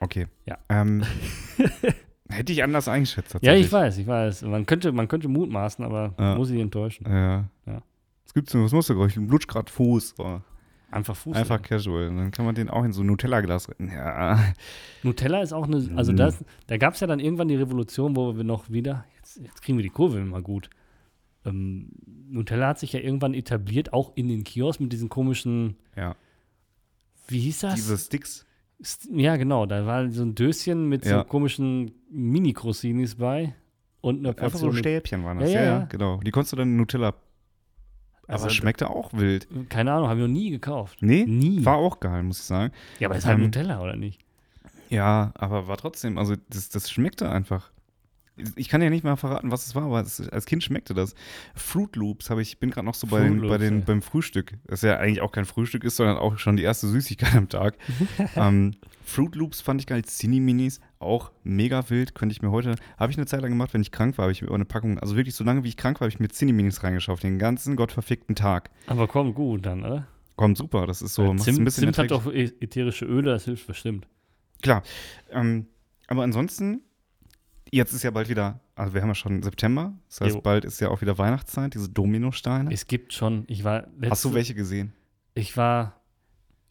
[0.00, 0.28] Okay.
[0.46, 0.58] Ja.
[0.68, 1.02] Ähm,
[2.28, 4.42] hätte ich anders eingeschätzt Ja, ich weiß, ich weiß.
[4.42, 6.36] Man könnte, man könnte mutmaßen, aber Ja.
[6.36, 7.04] muss ich enttäuschen.
[7.10, 7.48] Ja.
[7.66, 7.82] Ja.
[8.24, 8.62] Was gibt's denn?
[8.62, 9.16] Was musst du, glaube ich?
[9.16, 10.14] Ein Blutschgrad Fuß.
[10.18, 10.40] Oh.
[10.90, 11.36] Einfach Fuß.
[11.36, 12.06] Einfach casual.
[12.06, 13.88] Dann kann man den auch in so ein Nutella-Glas retten.
[13.88, 14.42] Ja.
[15.02, 16.16] Nutella ist auch eine, also Mhm.
[16.16, 19.60] das, da gab es ja dann irgendwann die Revolution, wo wir noch wieder, jetzt, jetzt
[19.62, 20.70] kriegen wir die Kurve mal gut.
[21.44, 21.90] Ähm,
[22.30, 26.16] Nutella hat sich ja irgendwann etabliert, auch in den Kiosks mit diesen komischen, ja.
[27.28, 27.74] wie hieß das?
[27.74, 28.46] Diese Sticks.
[28.82, 29.66] St- Ja, genau.
[29.66, 31.18] Da war so ein Döschen mit Ja.
[31.18, 33.54] so komischen Mini-Crossinis bei
[34.00, 34.76] und eine Einfach so Portion.
[34.76, 35.52] Stäbchen waren das.
[35.52, 35.84] Ja, ja, ja.
[35.86, 36.18] genau.
[36.20, 37.14] Die konntest du dann in Nutella.
[38.28, 39.48] Also, aber schmeckte auch wild.
[39.70, 40.98] Keine Ahnung, haben wir noch nie gekauft.
[41.00, 41.64] Nee, Nie.
[41.64, 42.72] war auch geil, muss ich sagen.
[42.98, 44.20] ja, aber ist halt ähm, Nutella, oder nicht?
[44.90, 47.70] Ja, aber war trotzdem, also das, das schmeckte einfach.
[48.54, 51.14] Ich kann ja nicht mal verraten, was es war, aber es, als Kind schmeckte das.
[51.56, 53.84] Fruit Loops habe ich, bin gerade noch so bei, den, bei Loops, den, ja.
[53.84, 57.34] beim Frühstück, das ja eigentlich auch kein Frühstück ist, sondern auch schon die erste Süßigkeit
[57.34, 57.76] am Tag.
[58.36, 62.74] ähm, Fruit Loops fand ich geil, Cine Minis, auch mega wild, könnte ich mir heute,
[62.98, 64.98] habe ich eine Zeit lang gemacht, wenn ich krank war, habe ich mir eine Packung,
[64.98, 67.38] also wirklich so lange wie ich krank war, habe ich mir Cine Minis reingeschaut, den
[67.38, 68.70] ganzen gottverfickten Tag.
[68.86, 70.06] Aber komm, gut dann, oder?
[70.36, 73.04] Kommt super, das ist so, Weil macht's ein Zimt, bisschen Zimt hat doch ä- ätherische
[73.04, 74.06] Öle, das hilft bestimmt.
[74.62, 74.82] Klar.
[75.30, 75.66] Ähm,
[76.08, 76.80] aber ansonsten,
[77.72, 80.40] jetzt ist ja bald wieder, also wir haben ja schon September, das heißt, Jo.
[80.40, 82.72] bald ist ja auch wieder Weihnachtszeit, diese Dominosteine.
[82.72, 84.92] Es gibt schon, ich war letzte, Hast du welche gesehen?
[85.34, 86.00] Ich war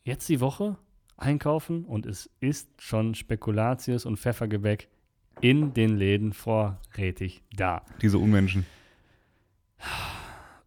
[0.03, 0.77] jetzt die Woche
[1.17, 4.87] einkaufen und es ist schon Spekulatius und Pfeffergebäck
[5.41, 7.83] in den Läden vorrätig da.
[8.01, 8.65] Diese Unmenschen.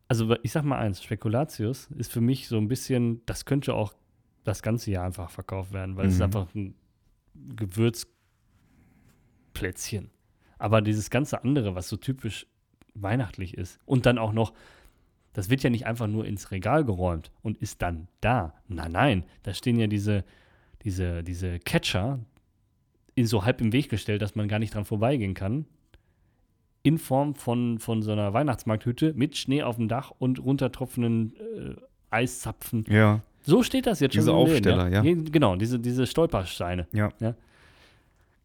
[0.09, 3.95] Also ich sag mal eins, Spekulatius ist für mich so ein bisschen, das könnte auch
[4.45, 6.25] das ganze Jahr einfach verkauft werden, weil es ist Mhm.
[6.25, 6.75] einfach ein
[9.55, 10.11] Gewürzplätzchen.
[10.59, 12.47] Aber dieses ganze andere, was so typisch
[12.95, 14.53] weihnachtlich ist und dann auch noch,
[15.33, 18.55] das wird ja nicht einfach nur ins Regal geräumt und ist dann da.
[18.69, 20.25] Nein, nein, da stehen ja diese,
[20.85, 22.19] diese, diese Catcher
[23.15, 25.67] in so halb im Weg gestellt, dass man gar nicht dran vorbeigehen kann.
[26.83, 31.75] In Form von, von so einer Weihnachtsmarkthütte mit Schnee auf dem Dach und runtertropfenden äh,
[32.11, 32.85] Eiszapfen.
[32.89, 34.39] Ja, So steht das jetzt Diese schon.
[34.47, 35.03] Läden, Aufsteller, ja.
[35.03, 36.87] Je- Genau, diese, diese Stolpersteine.
[36.93, 37.11] ja.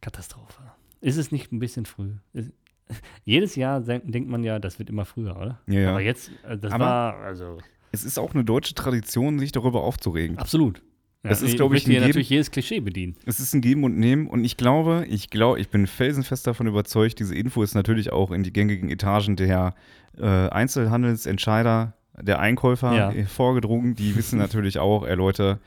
[0.02, 0.62] Katastrophe.
[1.02, 2.12] Ist es nicht ein bisschen früh?
[2.34, 2.52] Ist,
[3.26, 5.60] jedes Jahr denk, denkt man ja, das wird immer früher, oder?
[5.68, 5.90] Ja, ja.
[5.92, 7.58] Aber jetzt, äh, das Aber- war, also,
[7.92, 10.38] Es ist auch eine deutsche Tradition, sich darüber aufzuregen.
[10.38, 10.82] absolut.
[11.26, 13.16] Ja, Das ist, glaub ich, ein Geben- natürlich jedes Klischee bedienen.
[13.26, 16.68] Es ist ein Geben und Nehmen und ich glaube, ich glaube, ich bin felsenfest davon
[16.68, 19.74] überzeugt, diese Info ist natürlich auch in die gängigen Etagen der
[20.20, 20.26] äh,
[21.06, 23.12] Einzelhandelsentscheider, der Einkäufer Ja.
[23.12, 23.96] äh, vorgedrungen.
[23.96, 25.60] Die wissen natürlich auch, ey Leute,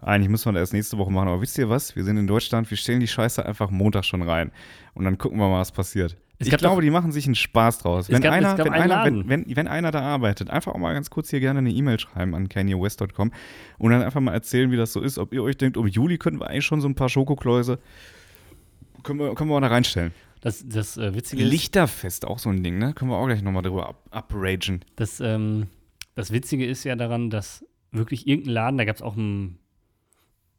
[0.00, 1.96] eigentlich müssen wir das erst nächste Woche machen, aber wisst ihr was?
[1.96, 4.50] Wir sind in Deutschland, wir stellen die Scheiße einfach Montag schon rein
[4.94, 6.16] und dann gucken wir mal, was passiert.
[6.38, 8.08] Es ich glaube, doch- die machen sich einen Spaß draus.
[8.10, 11.08] Wenn, gab- einer, wenn, einer, wenn, wenn, wenn einer da arbeitet, einfach auch mal ganz
[11.10, 13.32] kurz hier gerne eine E-Mail schreiben an kanyewest.com
[13.78, 15.18] und dann einfach mal erzählen, wie das so ist.
[15.18, 17.78] Ob ihr euch denkt, um Juli könnten wir eigentlich schon so ein paar Schokokläuse,
[19.04, 20.12] können wir, können wir auch da reinstellen.
[20.40, 22.92] Das, das äh, Witzige ist, Lichterfest, auch so ein Ding, ne?
[22.94, 24.80] Können wir auch gleich nochmal drüber up, upragen.
[24.96, 25.68] das, ähm,
[26.16, 29.58] das Witzige ist ja daran, dass wirklich irgendein Laden, da gab es auch einen,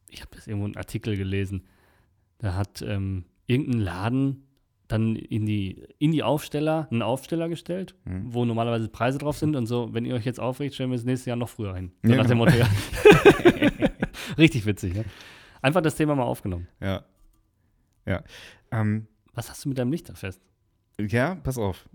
[0.10, 1.66] ich habe das irgendwo einen Artikel gelesen,
[2.40, 4.44] da hat ähm, irgendein Laden
[4.88, 8.34] dann in die, in die Aufsteller einen Aufsteller gestellt, Mhm.
[8.34, 11.06] wo normalerweise Preise drauf sind und so, wenn ihr euch jetzt aufregt, stellen wir das
[11.06, 11.92] nächste Jahr noch früher hin.
[12.04, 12.46] So Ja, nach dem genau.
[12.52, 12.68] Motto, ja.
[14.38, 15.06] Richtig witzig, ne?
[15.62, 16.68] Einfach das Thema mal aufgenommen.
[16.82, 17.04] Ja.
[18.06, 18.24] Ja.
[18.72, 20.42] Ähm, Was hast du mit deinem Lichterfest?
[21.00, 21.90] ja, pass auf.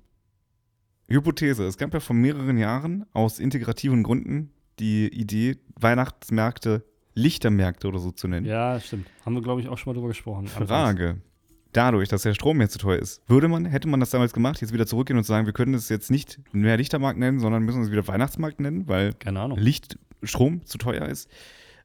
[1.08, 1.64] Hypothese.
[1.66, 6.84] Es gab ja vor mehreren Jahren aus integrativen Gründen die Idee, Weihnachtsmärkte,
[7.14, 8.46] Lichtermärkte oder so zu nennen.
[8.46, 9.08] Ja, stimmt.
[9.24, 10.46] Haben wir, glaube ich, auch schon mal drüber gesprochen.
[10.46, 11.20] Frage.
[11.72, 14.60] Dadurch, dass der Strom jetzt zu teuer ist, würde man, hätte man das damals gemacht,
[14.60, 17.82] jetzt wieder zurückgehen und sagen, wir können es jetzt nicht mehr Lichtermarkt nennen, sondern müssen
[17.82, 19.14] es wieder Weihnachtsmarkt nennen, weil.
[19.56, 21.28] Licht, Strom zu teuer ist.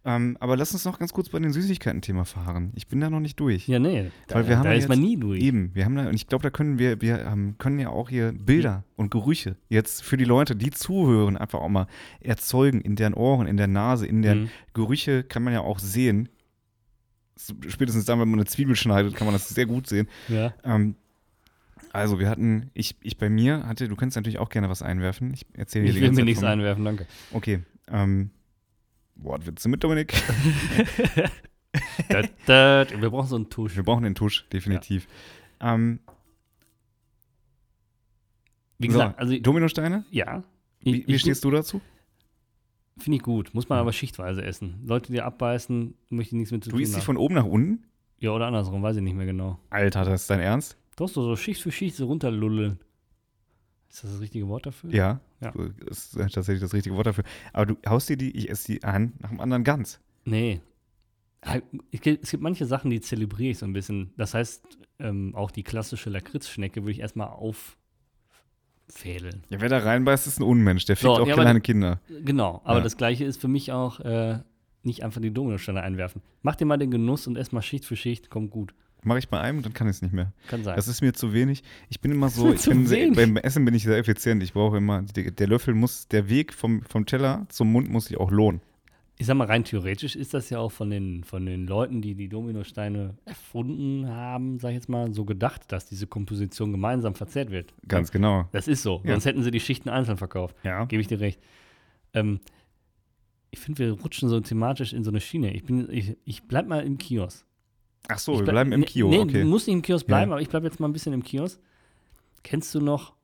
[0.07, 2.71] Ähm, aber lass uns noch ganz kurz bei den Süßigkeiten-Thema fahren.
[2.75, 3.67] Ich bin da noch nicht durch.
[3.67, 4.11] Ja, nee.
[4.27, 5.41] Da, Weil wir haben da ja ist man nie durch.
[5.41, 8.09] Eben, wir haben da, und ich glaube, da können wir, wir ähm, können ja auch
[8.09, 11.87] hier Bilder und Gerüche jetzt für die Leute, die zuhören, einfach auch mal
[12.19, 14.49] erzeugen in deren Ohren, in der Nase, in deren Mhm.
[14.75, 16.29] Gerüche kann man ja auch sehen.
[17.37, 20.07] Spätestens dann, wenn man eine Zwiebel schneidet, kann man das sehr gut sehen.
[20.29, 20.53] Ja.
[20.63, 20.95] Ähm,
[21.91, 25.33] also wir hatten, ich, ich bei mir hatte, du kannst natürlich auch gerne was einwerfen.
[25.33, 27.07] Ich erzähle dir Ich will mir nichts einwerfen, danke.
[27.31, 28.31] Okay, ähm,
[29.15, 30.13] Wortwitze mit Dominik.
[32.09, 33.75] da, da, wir brauchen so einen Tusch.
[33.75, 35.07] Wir brauchen den Tusch, definitiv.
[35.61, 35.99] Ähm,
[38.77, 40.05] Wie so, gesagt, also Dominosteine?
[40.11, 40.43] ja.
[40.81, 41.81] Wie, wie stehst du dazu?
[42.97, 43.53] Finde ich gut.
[43.53, 44.81] Muss man aber schichtweise essen.
[44.85, 47.45] Leute, die abbeißen, möchte ich nichts mit zu Du tun isst sie von oben nach
[47.45, 47.83] unten?
[48.19, 49.59] Ja, oder andersrum, weiß ich nicht mehr genau.
[49.69, 50.77] Alter, das ist dein Ernst?
[50.95, 52.79] Doch so, so Schicht für Schicht so runterlullen.
[53.89, 54.91] Ist das das richtige Wort dafür?
[54.93, 55.19] Ja.
[55.41, 55.53] Ja.
[55.85, 57.25] Das ist tatsächlich das richtige Wort dafür.
[57.53, 59.99] Aber du haust dir die, ich esse die an nach dem anderen ganz.
[60.23, 60.61] Nee.
[61.45, 64.13] Ja, Es gibt manche Sachen, die zelebriere ich so ein bisschen.
[64.17, 64.65] Das heißt,
[64.99, 67.27] ähm, auch die klassische Lakritzschnecke würde ich erstmal
[68.89, 69.43] auffädeln.
[69.49, 70.85] Ja, wer da reinbeißt, ist ein Unmensch.
[70.85, 71.99] Der fickt So, auch ja, kleine Kinder.
[72.23, 72.83] Genau, aber Ja.
[72.83, 74.39] das gleiche ist für mich auch äh,
[74.83, 76.21] nicht einfach die Dominosteine einwerfen.
[76.41, 78.73] Mach dir mal den Genuss und ess mal Schicht für Schicht, kommt gut.
[79.03, 80.33] Mache ich bei einem, dann kann ich es nicht mehr.
[80.47, 80.75] Kann sein.
[80.75, 81.63] Das ist mir zu wenig.
[81.89, 84.41] Ich bin immer so, ich bin sehr, beim Essen bin ich sehr effizient.
[84.41, 88.05] Ich brauche immer, der, der Löffel muss, der Weg vom, vom Teller zum Mund muss
[88.05, 88.61] sich auch lohnen.
[89.17, 92.15] Ich sag mal, rein theoretisch ist das ja auch von den, von den Leuten, die
[92.15, 97.49] die Dominosteine erfunden haben, sag ich jetzt mal, so gedacht, dass diese Komposition gemeinsam verzehrt
[97.49, 97.73] wird.
[97.87, 98.49] Ganz genau.
[98.51, 99.01] Das ist so.
[99.05, 99.11] Ja.
[99.11, 100.55] Sonst hätten sie die Schichten einzeln verkauft.
[100.63, 100.83] Ja.
[100.85, 101.39] Gebe ich dir recht.
[102.13, 102.41] Ähm,
[103.51, 105.53] ich finde, wir rutschen so thematisch in so eine Schiene.
[105.53, 107.45] Ich, bin, ich, ich bleib mal im Kiosk.
[108.09, 109.41] Ach so, ich wir bleib- bleiben im nee, Kio, Nee, okay.
[109.43, 110.35] du musst nicht im Kiosk bleiben, Ja.
[110.35, 111.59] aber ich bleibe jetzt mal ein bisschen im Kiosk.
[112.43, 113.15] Kennst du noch,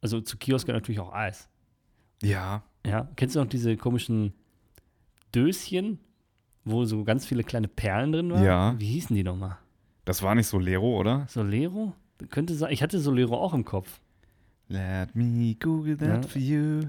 [0.00, 1.48] also zu Kiosk gehört natürlich auch Eis.
[2.22, 2.64] Ja.
[2.84, 4.32] Ja, kennst du noch diese komischen
[5.34, 5.98] Döschen,
[6.64, 8.44] wo so ganz viele kleine Perlen drin waren?
[8.44, 8.74] Ja.
[8.78, 9.58] Wie hießen die nochmal?
[10.04, 11.26] Das war nicht Solero, oder?
[11.28, 11.92] Solero?
[12.30, 12.72] Könnte sein.
[12.72, 14.00] Ich hatte Solero auch im Kopf.
[14.68, 16.28] Let me Google that Ja.
[16.28, 16.80] for you.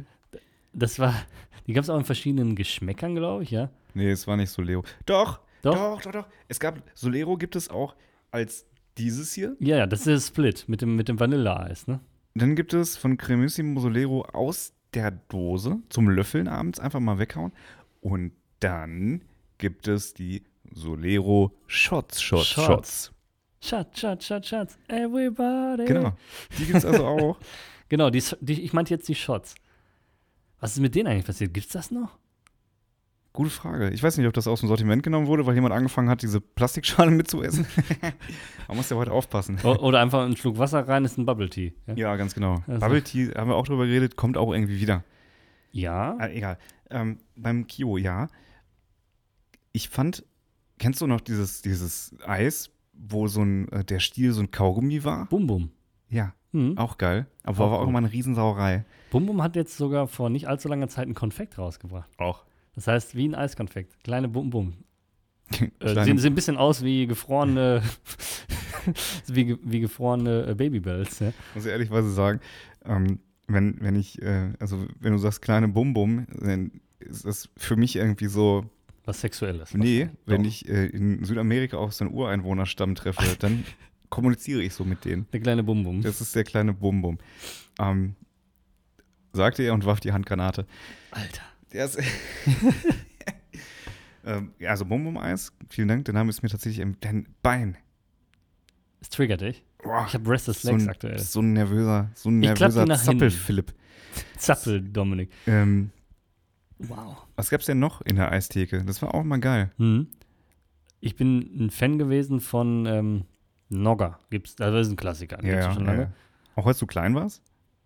[0.73, 1.13] Das war,
[1.67, 3.69] die gab es auch in verschiedenen Geschmäckern, glaube ich, ja.
[3.93, 4.83] Nee, es war nicht Solero.
[5.05, 5.75] Doch, Doch?
[5.75, 6.27] doch, doch, doch.
[6.47, 7.95] Es gab, Solero gibt es auch
[8.31, 8.65] als
[8.97, 9.55] dieses hier.
[9.59, 11.99] Ja, ja, das ist der Split mit dem, mit dem Vanilleeis, ne?
[12.35, 17.51] Dann gibt es von Cremissimo Solero aus der Dose zum Löffeln abends einfach mal weghauen.
[18.01, 19.21] Und dann
[19.57, 22.65] gibt es die Solero Shots, Shots, Shots.
[22.65, 23.11] Shots.
[23.61, 25.85] Schatz, Schatz, Schatz, Schatz, everybody.
[25.85, 26.13] Genau.
[26.57, 27.37] Die gibt es also auch.
[27.89, 29.55] Genau, die, die, ich meinte jetzt die Shots.
[30.61, 31.53] Was ist mit denen eigentlich passiert?
[31.53, 32.17] Gibt's das noch?
[33.33, 33.89] Gute Frage.
[33.91, 36.41] Ich weiß nicht, ob das aus dem Sortiment genommen wurde, weil jemand angefangen hat, diese
[36.41, 37.65] Plastikschale mitzuessen.
[38.67, 39.59] Man muss ja heute aufpassen.
[39.63, 41.73] O oder einfach einen Schluck Wasser rein, ist ein Bubble Tea.
[41.87, 41.93] Ja.
[41.95, 42.63] Ja, ganz genau.
[42.67, 45.03] Also- Bubble Tea, haben wir auch drüber geredet, kommt auch irgendwie wieder.
[45.71, 46.15] ja.
[46.19, 46.57] Ah, egal.
[46.89, 48.27] Ähm, beim Kio, ja.
[49.71, 50.25] Ich fand,
[50.77, 55.03] kennst du noch dieses, dieses Eis, wo so ein, äh, der Stiel so ein Kaugummi
[55.03, 55.25] war?
[55.27, 55.71] Bum Bum.
[56.09, 56.77] Ja, Mhm.
[56.79, 57.27] auch geil.
[57.43, 58.83] Aber Auch war auch immer eine Riesensauerei.
[59.11, 62.09] Bum Bum hat jetzt sogar vor nicht allzu langer Zeit ein Konfekt rausgebracht.
[62.17, 62.43] Auch.
[62.73, 64.03] Das heißt, wie ein Eiskonfekt.
[64.03, 64.73] Kleine Bum Bum.
[65.79, 67.81] Äh, sehen, sehen ein bisschen aus wie gefrorene,
[69.27, 71.19] wie, wie gefrorene äh, Babybells.
[71.19, 71.33] Ja?
[71.55, 72.39] muss ich ehrlichweise sagen,
[72.85, 73.19] ähm,
[73.49, 77.95] wenn, wenn ich, äh, also wenn du sagst kleine Bum-Bum, dann ist das für mich
[77.95, 78.69] irgendwie so,
[79.05, 79.73] Was Sexuelles.
[79.73, 80.49] nee, wenn Doch.
[80.49, 83.65] ich äh, in Südamerika auf so einen Ureinwohnerstamm treffe, dann
[84.09, 85.27] kommuniziere ich so mit denen.
[85.31, 86.01] Der kleine Bum Bum.
[86.01, 87.17] Das ist der kleine Bum-Bum.
[87.79, 88.15] Ähm,
[89.33, 90.65] sagte er und warf die Handgranate.
[91.11, 91.41] Alter.
[91.71, 91.99] Der ist
[94.25, 97.77] ähm, ja, also Bum-Bum-Eis, vielen Dank, der Name ist mir tatsächlich im dein Bein.
[99.01, 99.63] Es triggert dich.
[99.83, 101.19] Boah, Ich habe Restless so Legs aktuell.
[101.19, 102.85] so ein nervöser, so ein nervöser.
[102.87, 103.73] Zappel-Philipp.
[104.37, 105.29] Zappel, Dominik.
[105.47, 105.91] Ähm,
[106.79, 107.25] Wow.
[107.35, 108.83] Was gab's denn noch in der Eistheke?
[108.85, 109.71] Das war auch mal geil.
[109.77, 110.07] Hm.
[111.01, 113.25] Ich bin ein Fan gewesen von ähm,
[113.67, 114.17] Nogga.
[114.29, 115.37] Gibt's, das ist ein Klassiker.
[115.37, 116.13] den gibt's schon lange.
[116.55, 117.41] Auch als du klein warst?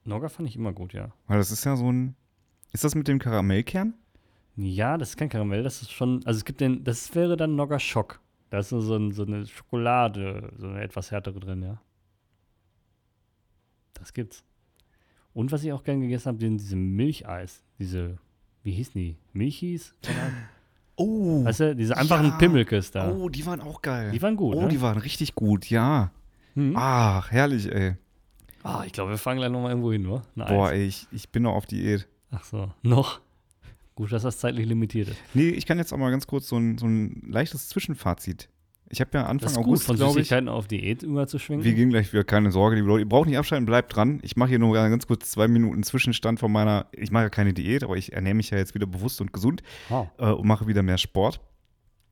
[0.05, 1.11] Nogga fand ich immer gut, ja.
[1.27, 2.15] Weil das ist ja so ein.
[2.71, 3.95] Ist das mit dem Karamellkern?
[4.55, 7.55] Ja, das ist kein Karamell, das ist schon, also es gibt den, das wäre dann
[7.55, 8.19] Nogga Schock.
[8.54, 11.82] Da ist so, so, ein, so eine Schokolade, so eine etwas härtere drin, ja.
[13.95, 14.43] Das gibt's.
[15.34, 18.20] Und was ich auch gern gegessen habe, den, diese Milcheis, diese,
[18.62, 19.18] wie hießen die?
[19.34, 19.95] Milchis?
[20.95, 21.43] Oh.
[21.43, 22.38] Weißt du, diese einfachen Ja.
[22.38, 23.10] Pimmelkes da.
[23.12, 24.12] Oh, die waren auch geil.
[24.12, 24.68] Die waren gut, Oh, ne?
[24.68, 26.12] die waren richtig gut, ja.
[26.54, 26.76] Hm?
[26.78, 27.95] Ach, herrlich, ey.
[28.62, 30.22] Ah, ich glaube, wir fahren gleich nochmal irgendwo hin, oder?
[30.36, 32.08] Boah, ey, ich, ich bin noch auf Diät.
[32.30, 33.22] Ach so, noch.
[33.95, 35.17] Gut, dass das zeitlich limitiert ist.
[35.33, 38.49] Nee, ich kann jetzt auch mal ganz kurz so ein, so ein leichtes Zwischenfazit.
[38.89, 40.27] Ich habe ja Anfang Das ist gut, August, von glaube ich.
[40.27, 41.65] Süßigkeiten auf Diät überzuschwenken.
[41.65, 43.01] Wir gehen gleich wieder, keine Sorge, liebe Leute.
[43.03, 44.19] Ihr braucht nicht abschalten, bleibt dran.
[44.21, 46.87] Ich mache hier nur ganz kurz zwei Minuten Zwischenstand von meiner.
[46.91, 49.63] Ich mache ja keine Diät, aber ich ernähre mich ja jetzt wieder bewusst und gesund.
[49.89, 51.41] Ah, äh, und mache wieder mehr Sport.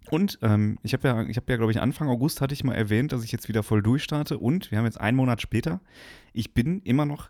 [0.09, 2.73] Und ähm, ich habe ja, ich habe ja, glaube ich, Anfang August hatte ich mal
[2.73, 4.39] erwähnt, dass ich jetzt wieder voll durchstarte.
[4.39, 5.81] Und wir haben jetzt einen Monat später.
[6.33, 7.29] Ich bin immer noch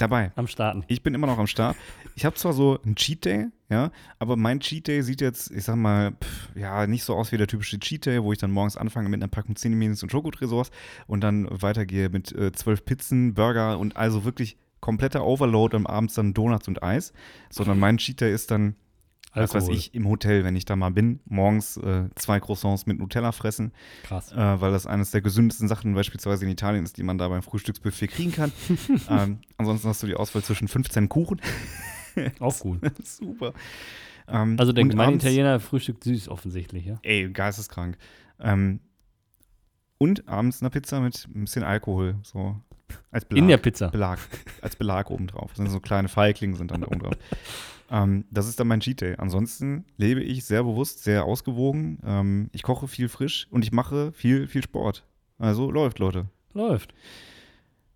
[0.00, 0.32] dabei.
[0.36, 0.84] am Starten.
[0.88, 1.76] Ich bin immer noch am Start.
[2.14, 5.64] Ich habe zwar so einen Cheat Day, ja, aber mein Cheat Day sieht jetzt, ich
[5.64, 8.50] sag mal, pff, ja, nicht so aus wie der typische Cheat Day, wo ich dann
[8.50, 10.70] morgens anfange mit einer Packung Cineminis und Schokotresors
[11.06, 16.14] und dann weitergehe mit äh, zwölf Pizzen, Burger und also wirklich kompletter Overload und abends
[16.14, 17.12] dann Donuts und Eis.
[17.50, 18.76] Sondern mein Cheat Day ist dann
[19.32, 19.74] was weiß Alkohol.
[19.76, 23.72] ich, im Hotel, wenn ich da mal bin, morgens äh, zwei Croissants mit Nutella fressen,
[24.02, 24.32] Krass.
[24.32, 27.42] äh, weil das eines der gesündesten Sachen beispielsweise in Italien ist, die man da beim
[27.42, 28.52] Frühstücksbuffet kriegen kann.
[29.08, 31.40] ähm, ansonsten hast du die Auswahl zwischen 15 Kuchen.
[32.40, 32.80] Auch gut.
[33.04, 33.52] Super.
[34.28, 36.98] Ähm, Also der gemeine Italiener frühstückt süß offensichtlich, ja?
[37.02, 37.96] Ey, geisteskrank.
[38.40, 38.80] Ähm,
[39.98, 42.56] und abends eine Pizza mit ein bisschen Alkohol, so
[43.10, 43.42] als Belag.
[43.42, 43.88] In der Pizza.
[43.88, 44.18] Belag,
[44.62, 45.50] als Belag obendrauf.
[45.50, 47.14] Das sind so kleine Feiglinge sind dann da oben drauf.
[47.90, 49.14] Ähm, das ist dann mein Cheat Day.
[49.18, 51.98] Ansonsten lebe ich sehr bewusst, sehr ausgewogen.
[52.04, 55.06] Ähm, ich koche viel frisch und ich mache viel, viel Sport.
[55.38, 56.28] Also läuft, Leute.
[56.52, 56.94] Läuft.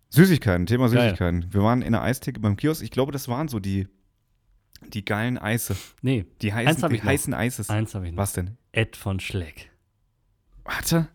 [0.09, 1.01] Süßigkeiten, Thema Geil.
[1.09, 1.53] Süßigkeiten.
[1.53, 2.83] Wir waren in der Eistheke beim Kiosk.
[2.83, 3.87] Ich glaube, das waren so die,
[4.93, 5.75] die geilen Eise.
[6.01, 7.09] Nee, Die heißen, die ich noch.
[7.09, 7.69] heißen Eises.
[7.69, 8.17] eins habe ich noch.
[8.19, 8.57] Was denn?
[8.71, 9.71] Ed von Schleck.
[10.63, 11.07] Warte.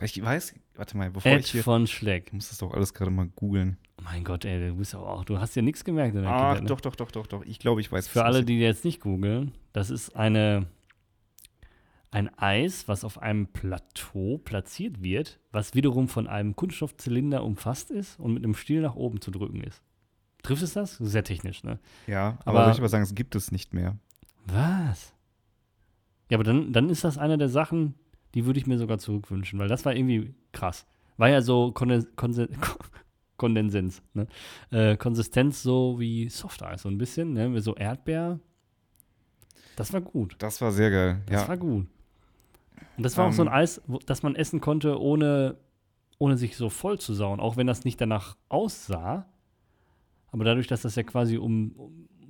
[0.00, 1.62] Ich weiß, warte mal, bevor Ed ich hier.
[1.62, 2.24] von Schleck.
[2.28, 3.78] Ich muss das doch alles gerade mal googeln.
[4.02, 6.62] Mein Gott, ey, du bist auch, du hast ja nichts gemerkt in der Ach, Kindheit,
[6.62, 6.68] ne?
[6.68, 7.44] doch, doch, doch, doch, doch.
[7.44, 10.66] Ich glaube, ich weiß Für alle, die jetzt nicht googeln, das ist eine,
[12.10, 18.20] ein Eis, was auf einem Plateau platziert wird, was wiederum von einem Kunststoffzylinder umfasst ist
[18.20, 19.82] und mit einem Stiel nach oben zu drücken ist.
[20.42, 20.98] Trifft es das?
[20.98, 21.78] Sehr technisch, ne?
[22.06, 23.96] Ja, aber, Aber- soll ich aber sagen, es gibt es nicht mehr.
[24.46, 25.12] Was?
[26.30, 27.94] Ja, aber dann, dann ist das eine der Sachen,
[28.34, 30.86] die würde ich mir sogar zurückwünschen, weil das war irgendwie krass.
[31.16, 31.72] War ja so
[33.36, 34.26] Kondensens, ne?
[34.70, 37.48] Äh, Konsistenz so wie Softeis, so ein bisschen, ne?
[37.48, 38.40] Mit so Erdbeer.
[39.76, 40.36] Das war gut.
[40.38, 41.22] Das war sehr geil.
[41.26, 41.48] Das ja.
[41.48, 41.86] war gut.
[42.96, 43.54] Und das war auch so ein Ähm.
[43.54, 45.56] Eis, wo, das man essen konnte, ohne,
[46.18, 47.40] ohne sich so voll zu sauen.
[47.40, 49.26] Auch wenn das nicht danach aussah.
[50.30, 51.74] Aber dadurch, dass das ja quasi um,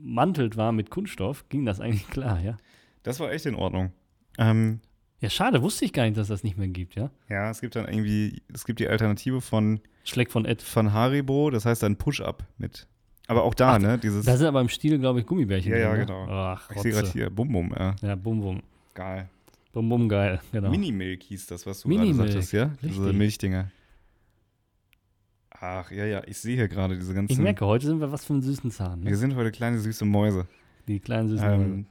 [0.07, 2.57] ummantelt war mit Kunststoff, ging das eigentlich klar, ja.
[3.03, 3.93] Das war echt in Ordnung.
[4.39, 4.81] Ähm,
[5.21, 7.11] Ja, schade, wusste ich gar nicht, dass das nicht mehr gibt, ja.
[7.29, 10.63] ja, es gibt dann irgendwie, es gibt die Alternative von, Schleck von Ed.
[10.63, 12.87] von Haribo, das heißt dann Push-Up mit.
[13.29, 13.99] Aber auch da, Ach, ne?
[13.99, 14.25] Dieses.
[14.25, 15.73] Da sind aber im Stil, glaube ich, Gummibärchen.
[15.73, 16.07] Ja, ja, drin, ne?
[16.07, 16.27] genau.
[16.29, 17.97] Ach, ich sehe gerade hier, Bum Bum, ja.
[18.01, 18.63] Ja, bum bum.
[18.95, 19.29] Geil.
[19.73, 20.71] Bum bum geil, genau.
[20.71, 22.71] Minimilk hieß das, was du gerade sagtest, ja?
[22.83, 23.19] Diese richtig.
[23.19, 23.71] Milchdinger.
[25.51, 27.33] Ach, ja, ja, ich sehe hier gerade diese ganzen.
[27.33, 29.03] ich merke, heute sind wir was für einen süßen Zahn.
[29.03, 29.17] Wir Ne?
[29.17, 30.47] sind heute kleine süße Mäuse.
[30.87, 31.65] Die kleinen süßen Mäuse.
[31.65, 31.87] Ähm,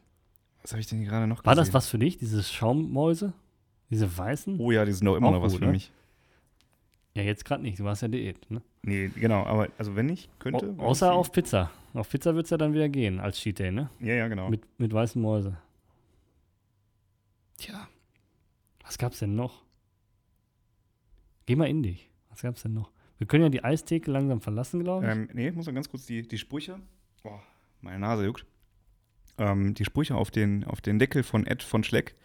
[0.62, 1.74] was habe ich denn hier gerade noch War das gesehen?
[1.74, 3.34] was für dich, diese Schaummäuse?
[3.90, 4.60] Diese weißen?
[4.60, 5.72] Oh ja, die sind auch immer noch was gut, für ne?
[5.74, 5.92] mich.
[7.16, 7.80] Ja, jetzt gerade nicht.
[7.80, 8.52] Du warst ja Diät.
[8.52, 8.62] Ne?
[8.84, 10.68] Nee, genau, aber also wenn ich könnte.
[10.68, 11.72] Würde außer auf Pizza.
[11.94, 13.90] Auf Pizza wird es ja dann wieder gehen als Cheat Day, ne?
[14.02, 14.50] Ja, ja, genau.
[14.50, 15.58] Mit, mit weißen Mäuse.
[17.58, 17.88] Tja.
[18.84, 19.64] Was gab's denn noch?
[21.46, 22.10] Geh mal in dich.
[22.30, 22.92] Was gab's denn noch?
[23.18, 25.12] Wir können ja die Eistheke langsam verlassen, glaube ich.
[25.12, 26.80] Ähm, nee, ich muss noch ganz kurz die, die Sprüche.
[27.24, 27.42] Boah,
[27.82, 28.46] meine Nase juckt.
[29.38, 32.16] Ähm, die Sprüche auf den, auf den Deckel von Ed von Schleck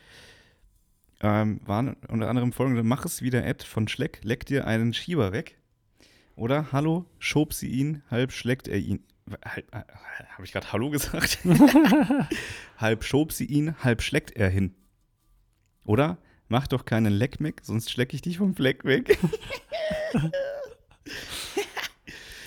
[1.20, 5.32] ähm, waren unter anderem folgende: Mach es wieder, Ed von Schleck, leck dir einen Schieber
[5.32, 5.56] weg.
[6.36, 9.04] Oder Hallo, schob sie ihn, halb schleckt er ihn.
[9.30, 9.62] Äh,
[10.30, 11.38] Habe ich gerade Hallo gesagt?
[12.78, 14.74] halb schob sie ihn, halb schleckt er hin.
[15.84, 16.16] Oder
[16.48, 19.18] mach doch keinen Leckmeck, sonst schleck ich dich vom Fleck weg.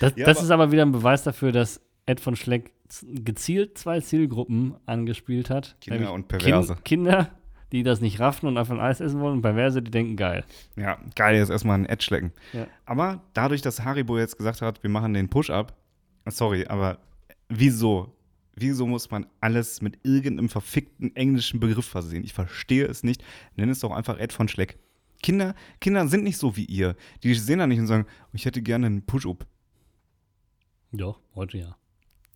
[0.00, 2.72] Das, Ja, das aber- ist aber wieder ein Beweis dafür, dass Ed von Schleck
[3.02, 5.76] gezielt zwei Zielgruppen angespielt hat.
[5.80, 6.74] Kinder und Perverse.
[6.74, 7.30] Kin Kinder,
[7.74, 10.44] die das nicht raffen und einfach ein Eis essen wollen und Perverse, die denken, geil.
[10.76, 12.32] Ja, geil, jetzt erstmal ein Edge lecken.
[12.52, 12.66] Ja.
[12.86, 15.74] Aber dadurch, dass Haribo jetzt gesagt hat, wir machen den Push-Up,
[16.26, 16.98] sorry, aber
[17.48, 18.16] wieso?
[18.54, 22.22] Wieso muss man alles mit irgendeinem verfickten englischen Begriff versehen?
[22.22, 23.24] Ich verstehe es nicht.
[23.56, 24.78] Nenn es doch einfach Ed von Schleck.
[25.20, 26.94] Kinder, Kinder sind nicht so wie ihr.
[27.24, 29.44] Die sehen da nicht und sagen, "Oh, ich hätte gerne einen Push-Up.
[30.92, 31.76] Doch, heute ja.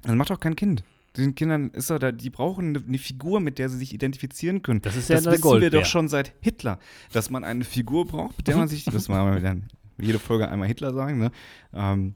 [0.02, 0.82] Das macht doch kein Kind.
[1.18, 4.62] Den Kindern ist er da, die brauchen eine, eine Figur, mit der sie sich identifizieren
[4.62, 4.80] können.
[4.82, 5.70] Das ist ja das wissen wir Goldbär.
[5.70, 6.78] doch schon seit Hitler,
[7.12, 9.56] dass man eine Figur braucht, mit der man sich, das mal wieder
[10.00, 11.32] jede Folge einmal Hitler sagen, ne?
[11.74, 12.14] Ähm,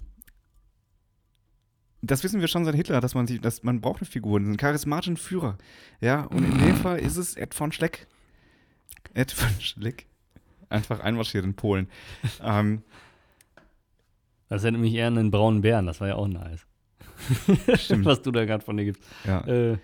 [2.00, 4.57] das wissen wir schon seit Hitler, dass man sich, dass man braucht eine Figur, einen
[4.57, 5.59] charismatischen Führer.
[6.00, 8.07] Ja, und in dem Fall ist es Ed von Schleck.
[9.14, 10.07] Ed von Schleck.
[10.68, 11.88] Einfach einmarschiert in Polen.
[12.42, 12.82] ähm,
[14.48, 16.66] Das erinnert mich eher an den braunen Bären, das war ja auch nice.
[17.74, 18.04] Stimmt.
[18.04, 19.02] Was du da gerade von dir gibst.
[19.24, 19.40] ja.
[19.46, 19.78] Äh,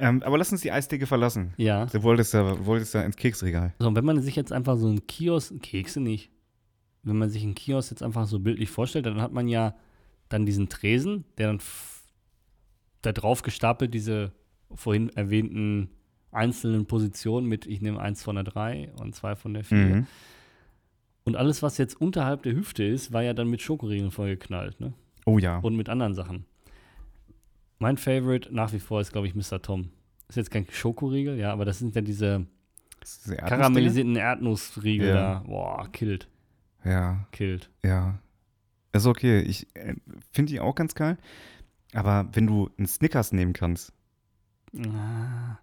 [0.00, 1.54] ähm, aber lass uns die Eisdecke verlassen.
[1.56, 1.86] ja.
[1.86, 3.74] Du wolltest ja, wolltest ja ins Keksregal.
[3.80, 6.30] So, und wenn man sich jetzt einfach so einen Kiosk, Kekse nicht,
[7.02, 9.74] wenn man sich einen Kiosk jetzt einfach so bildlich vorstellt, dann hat man ja
[10.28, 11.58] dann diesen Tresen, der dann
[13.02, 14.32] da drauf gestapelt diese
[14.72, 15.90] vorhin erwähnten
[16.30, 19.78] einzelnen Positionen mit, ich nehme eins von der 3 und zwei von der 4.
[19.78, 20.06] Mhm.
[21.24, 24.92] Und alles, was jetzt unterhalb der Hüfte ist, war ja dann mit Schokoriegeln vollgeknallt, ne?
[25.26, 25.58] Oh ja.
[25.58, 26.44] Und mit anderen Sachen.
[27.78, 29.62] Mein Favorite nach wie vor ist, glaube ich, Mr.
[29.62, 29.90] Tom.
[30.28, 32.46] Ist jetzt kein Schokoriegel, ja, aber das sind ja diese
[33.00, 33.42] Erdnussdinger?
[33.48, 35.14] karamellisierten Erdnussriegel Ja.
[35.14, 35.38] da.
[35.46, 36.28] Boah, killt,
[36.84, 37.70] Ja, killt.
[37.84, 38.18] ja.
[38.92, 39.40] Ist okay.
[39.42, 39.94] Ich äh,
[40.32, 41.18] finde die auch ganz geil.
[41.94, 43.92] Aber wenn du einen Snickers nehmen kannst,
[44.76, 45.58] Ah,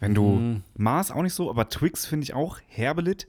[0.00, 3.28] wenn du mm, Mars auch nicht so, aber Twix finde ich auch herbelit.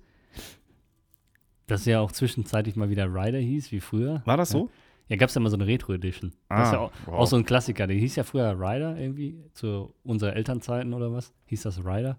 [1.68, 4.22] Das ja auch zwischenzeitlich mal wieder Rider hieß, wie früher.
[4.26, 4.66] War das so?
[4.66, 4.72] Ja,
[5.18, 6.34] gab es ja mal so eine Retro-Edition.
[6.50, 7.14] Ah, das ist ja auch, wow.
[7.14, 7.86] auch so ein Klassiker.
[7.88, 11.32] Der hieß ja früher Rider irgendwie, zu unseren Elternzeiten oder was.
[11.46, 12.18] Hieß das Rider.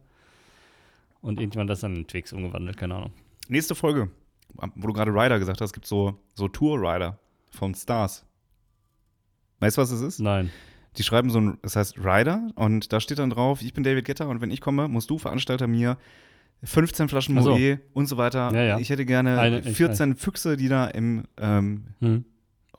[1.20, 3.12] Und irgendjemand hat das dann in Twix umgewandelt, keine Ahnung.
[3.48, 4.10] Nächste Folge,
[4.76, 7.18] wo du gerade Rider gesagt hast, gibt so so Tour Rider
[7.50, 8.24] von Stars.
[9.60, 10.20] Weißt du, was es ist?
[10.20, 10.50] Nein.
[10.96, 14.04] Die schreiben so ein, das heißt Rider und da steht dann drauf, ich bin David
[14.04, 15.98] Getter und wenn ich komme, musst du Veranstalter mir
[16.62, 17.58] 15 Flaschen Ach so.
[17.58, 18.52] Moet und so weiter.
[18.54, 18.78] Ja, ja.
[18.78, 22.24] Ich hätte gerne Eine- ich 14 Füchse, die da im ähm, Hm.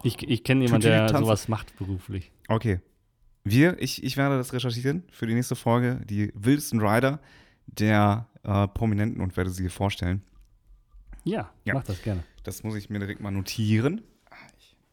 [0.03, 2.31] Ich, ich kenne jemanden, der sowas macht beruflich.
[2.47, 2.79] Okay.
[3.43, 7.19] Wir, ich, ich werde das recherchieren für die nächste Folge, die wildesten Rider
[7.65, 10.21] der äh, Prominenten und werde sie dir vorstellen.
[11.23, 11.73] Ja, Ja.
[11.73, 12.23] mach das gerne.
[12.43, 14.01] Das muss ich mir direkt mal notieren.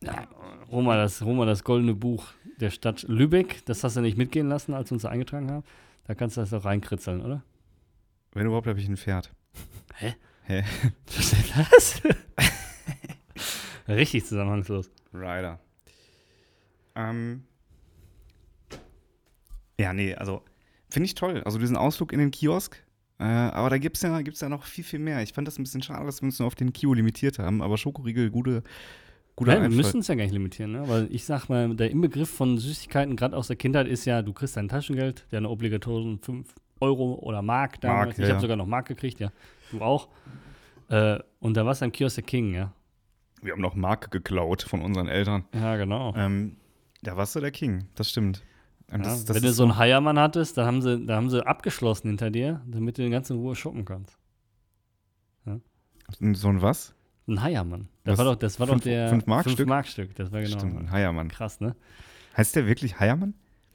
[0.02, 0.26] Ja,
[0.70, 2.26] hol mal, das, hol mal das goldene Buch
[2.61, 3.64] der Stadt Lübeck.
[3.66, 5.64] Das hast du nicht mitgehen lassen, als wir uns da eingetragen haben.
[6.07, 7.42] Da kannst du das doch reinkritzeln, oder?
[8.32, 9.32] Wenn überhaupt, habe ich ein Pferd.
[9.94, 10.14] Hä?
[10.44, 10.64] Hä?
[11.07, 12.02] Was ist denn das?
[13.89, 14.91] Richtig zusammenhangslos.
[15.12, 15.59] Rider.
[16.95, 17.45] Ähm.
[19.78, 20.43] Ja, nee, also
[20.89, 21.43] finde ich toll.
[21.45, 22.82] Also diesen Ausflug in den Kiosk.
[23.18, 25.22] Äh, aber da gibt es ja, gibt's ja noch viel, viel mehr.
[25.22, 27.62] Ich fand das ein bisschen schade, dass wir uns nur auf den Kio limitiert haben.
[27.62, 28.62] Aber Schokoriegel, gute,
[29.37, 30.89] guter Nein, wir müssen es ja gar nicht limitieren, ne?
[30.89, 34.32] Weil ich sag mal, der Inbegriff von Süßigkeiten, gerade aus der Kindheit, ist ja, du
[34.32, 38.07] kriegst dein Taschengeld, der eine obligatorischen 5 Euro oder Mark damals.
[38.07, 38.41] Mark, ich ja, habe ja.
[38.41, 39.30] sogar noch Mark gekriegt, ja.
[39.70, 40.09] Du auch.
[40.89, 42.72] Äh, und da war es am Kiosk der King, ja.
[43.45, 45.45] Wir haben noch Marke geklaut von unseren Eltern.
[45.55, 46.14] Ja, genau.
[46.16, 46.57] Ähm,
[47.03, 48.42] da warst du der King, das stimmt.
[48.90, 51.28] Und Ja, das, das wenn du so einen Heiermann hattest, da haben, sie, da haben
[51.30, 54.16] sie abgeschlossen hinter dir, damit du den ganzen Ruhe shoppen kannst.
[56.18, 56.95] so ein was?
[57.26, 57.88] Ein Heiermann.
[58.05, 58.18] Das Was?
[58.26, 59.66] war doch, das war Fünf- doch der fünf Markstück?
[59.68, 60.14] Markstück.
[60.14, 60.59] Das war genau.
[60.59, 61.28] Stimmt, ein Heiermann.
[61.28, 61.74] Krass, ne?
[62.36, 63.34] Heißt der wirklich Heiermann?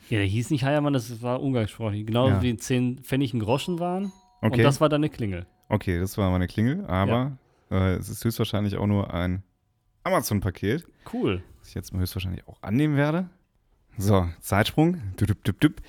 [0.10, 2.06] Ja, der hieß nicht Heiermann, das war umgangssprachlich.
[2.06, 2.42] Genauso Ja.
[2.42, 4.12] wie 10 Pfennig ein Groschen waren.
[4.42, 4.58] Okay.
[4.60, 5.46] Und das war dann eine Klingel.
[5.68, 7.38] Okay, das war meine Klingel, aber
[7.72, 9.44] äh, es ist höchstwahrscheinlich auch nur ein
[10.10, 11.42] Amazon-Paket, Cool.
[11.60, 13.30] das ich jetzt mal höchstwahrscheinlich auch annehmen werde.
[13.98, 15.02] So, Zeitsprung.
[15.20, 15.82] Düdüp, düp, düp.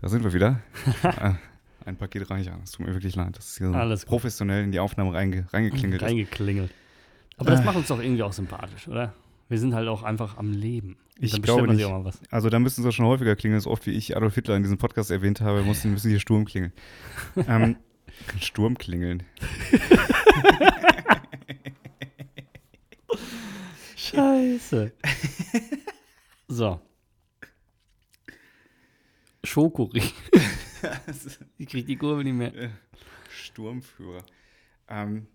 [0.00, 0.60] Da sind wir wieder.
[1.02, 1.32] Äh,
[1.84, 2.56] ein Paket reicher.
[2.62, 4.10] Es tut mir wirklich leid, dass es hier so Alles gut.
[4.10, 6.08] professionell in die Aufnahme reinge reingeklingelt ist.
[6.08, 6.70] Reingeklingelt.
[7.36, 7.64] Aber das Äh.
[7.64, 9.12] macht uns doch irgendwie auch sympathisch, oder?
[9.48, 10.96] Wir sind halt auch einfach am Leben.
[11.18, 11.84] Ich Dann glaube nicht.
[11.84, 12.20] auch mal was.
[12.30, 14.78] Also da müssen sie schon häufiger klingeln, so oft wie ich Adolf Hitler in diesem
[14.78, 16.72] Podcast erwähnt habe, mussten müssen hier Sturm klingeln.
[17.48, 17.76] ähm,
[18.40, 19.24] Sturm klingeln.
[24.16, 24.92] Scheiße.
[26.48, 26.80] so.
[29.44, 30.10] Schokoriegel.
[31.58, 32.52] ich krieg die Kurve nicht mehr.
[33.30, 34.22] Sturmführer.
[34.88, 35.26] Ähm,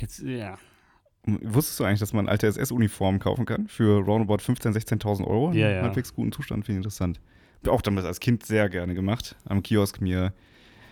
[0.00, 0.58] Jetzt, ja.
[1.24, 5.52] Wusstest du eigentlich, dass man alte SS-Uniformen kaufen kann für roundabout 15.000, 16.000 Euro?
[5.52, 5.82] Ja, ja.
[5.82, 7.20] halbwegs guten Zustand, finde ich interessant.
[7.64, 9.36] Hab auch damals als Kind sehr gerne gemacht.
[9.44, 10.32] Am Kiosk mir.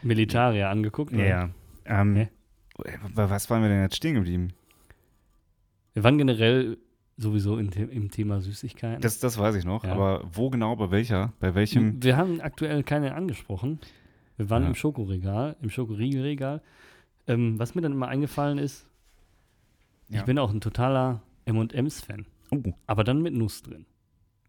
[0.03, 1.14] Militarier angeguckt.
[1.14, 1.51] oder?
[1.85, 2.29] Ähm, Hä?
[3.14, 4.53] bei Was waren wir denn jetzt stehen geblieben?
[5.95, 6.77] Wir waren generell
[7.16, 9.00] sowieso in, im Thema Süßigkeiten.
[9.00, 9.84] Das, das weiß ich noch.
[9.84, 9.92] Ja.
[9.92, 11.32] Aber wo genau, bei welcher?
[11.40, 12.02] Bei welchem?
[12.02, 13.78] Wir haben aktuell keine angesprochen.
[14.36, 14.68] Wir waren Ja.
[14.68, 16.60] im Schokoregal, im Schokoriegelregal.
[17.26, 18.86] Ähm, was mir dann immer eingefallen ist,
[20.08, 20.20] Ja.
[20.20, 22.26] ich bin auch ein totaler M&M's-Fan.
[22.50, 23.86] Oh, Aber dann mit Nuss drin.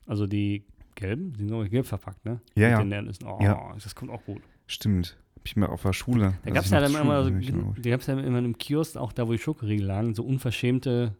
[0.05, 0.65] Also die
[0.95, 2.41] gelben, die sind ich gelb verpackt, ne?
[2.55, 2.77] Ja, mit ja.
[2.79, 3.27] Den Erdnüssen.
[3.27, 3.73] Oh, Ja.
[3.81, 4.41] das kommt auch gut.
[4.67, 5.17] stimmt.
[5.35, 6.33] Hab ich mir auf der Schule.
[6.43, 9.27] Da gab es ja dann immer, so, da gab's ja immer im Kiosk, auch da,
[9.27, 11.15] wo die Schokoriegel lagen, so unverschämte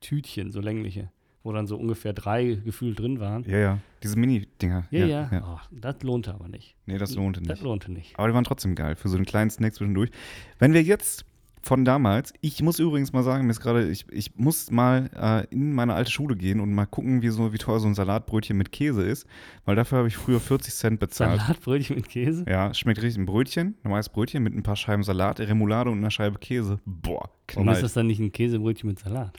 [0.00, 1.10] Tütchen, so längliche,
[1.42, 3.44] wo dann so ungefähr drei gefühlt drin waren.
[3.44, 3.78] Ja, ja.
[4.02, 4.86] Diese Mini-Dinger.
[4.90, 5.30] Ja, ja.
[5.44, 6.76] Oh, das lohnte aber nicht.
[6.86, 7.62] Nee, das lohnte Das nicht.
[7.64, 8.18] lohnte nicht.
[8.18, 10.10] Aber die waren trotzdem geil, für so einen kleinen Snack zwischendurch.
[10.58, 11.24] Wenn wir jetzt
[11.60, 15.10] von damals, ich muss übrigens mal sagen, mir ist gerade, ich, ich muss mal
[15.50, 17.94] äh, in meine alte Schule gehen und mal gucken, wie, so, wie teuer so ein
[17.94, 19.26] Salatbrötchen mit Käse ist,
[19.64, 21.40] weil dafür habe ich früher 40 Cent bezahlt.
[21.40, 22.44] Salatbrötchen mit Käse?
[22.48, 26.12] Ja, schmeckt richtig ein Brötchen, normales Brötchen mit ein paar Scheiben Salat, Remoulade und einer
[26.12, 26.78] Scheibe Käse.
[26.86, 27.82] Boah, Warum ist knallt.
[27.82, 29.36] das dann nicht ein Käsebrötchen mit Salat?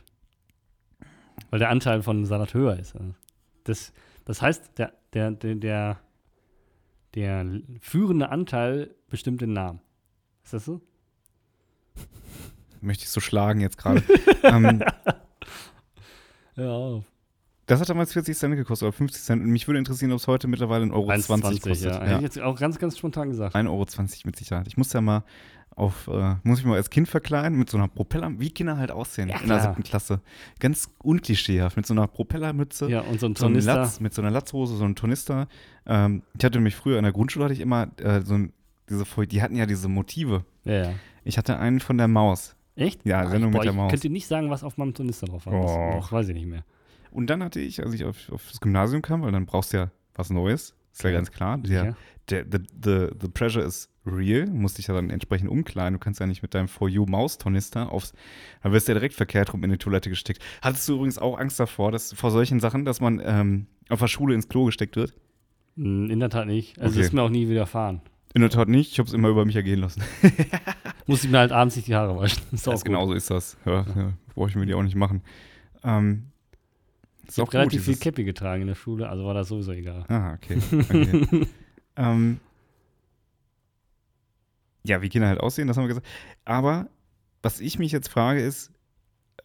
[1.50, 2.96] Weil der Anteil von Salat höher ist.
[2.96, 3.14] Also
[3.64, 3.94] Das,
[4.26, 6.00] das heißt, der, der, der, der,
[7.16, 7.46] der
[7.82, 9.82] führende Anteil bestimmt den Namen.
[10.44, 10.82] Ist das so?
[12.82, 14.04] Möchte ich so schlagen jetzt gerade.
[14.44, 14.84] ähm,
[16.56, 17.04] Hör auf.
[17.66, 19.44] das hat damals 40 Cent gekostet, oder 50 Cent.
[19.44, 21.94] Und mich würde interessieren, ob es heute mittlerweile 1,20 Euro 20 kostet.
[21.94, 22.02] ja.
[22.02, 23.56] Hätte ich jetzt auch ganz, ganz spontan gesagt.
[23.56, 23.86] 1,20 Euro
[24.26, 24.68] mit Sicherheit.
[24.68, 25.24] Ich muss ja mal
[25.80, 28.92] auf, äh, muss ich mal als Kind verkleiden mit so einer Propeller, wie Kinder halt
[28.92, 30.22] aussehen Ja, in der siebten Klasse.
[30.60, 33.76] Ganz unklischeehaft, mit so einer Propellermütze, Ja, und so ein so einem Tornister.
[33.76, 35.48] Latz, mit so einer Latzhose, so einem Tornister.
[35.86, 38.54] Ähm, ich hatte nämlich früher in der Grundschule hatte ich immer äh, so ein,
[38.90, 40.44] diese die hatten ja diese Motive.
[40.66, 40.92] Ja, ja.
[41.24, 42.56] Ich hatte einen von der Maus.
[42.76, 43.06] Echt?
[43.06, 43.90] Ja, Ah, Sendung ich, mit der ich Maus.
[43.92, 45.96] könnte nicht sagen, was auf meinem Tornister drauf war.
[45.98, 46.64] Das weiß ich nicht mehr.
[47.12, 49.78] Und dann hatte ich, als ich auf, auf das Gymnasium kam, weil dann brauchst du
[49.78, 51.16] ja was Neues, ist ja Ja.
[51.18, 51.58] ganz klar.
[51.58, 51.96] Der, Ja.
[52.30, 55.93] der, the, the, the pressure is real, musst dich ja dann entsprechend umkleiden.
[55.93, 58.14] Du kannst ja nicht mit deinem For You Maus-Tornister aufs,
[58.64, 60.41] dann wirst du ja direkt verkehrt rum in die Toilette gesteckt.
[60.62, 64.07] Hattest du übrigens auch Angst davor, dass vor solchen Sachen, dass man ähm, auf der
[64.07, 65.14] Schule ins Klo gesteckt wird?
[65.78, 66.80] Hm, In der Tat nicht.
[66.80, 67.05] Also Okay.
[67.05, 68.01] ist mir auch nie widerfahren.
[68.36, 70.03] In der Tat nicht, ich habe es immer über mich ergehen lassen.
[71.07, 72.43] Muss ich mir halt abends nicht die Haare waschen.
[72.51, 72.91] Ist auch Das gut.
[72.91, 73.57] genauso ist das.
[73.66, 75.24] Ja, ja, brauche ich mir die auch nicht machen.
[75.84, 76.26] Ähm,
[77.28, 80.05] Ich habe relativ viel Cappy getragen in der Schule, also war das sowieso egal.
[80.10, 80.57] Ah, okay.
[80.80, 81.47] okay.
[81.95, 82.39] ähm,
[84.84, 86.08] ja, wie Kinder halt aussehen, das haben wir gesagt.
[86.46, 86.90] Aber
[87.42, 88.72] was ich mich jetzt frage ist,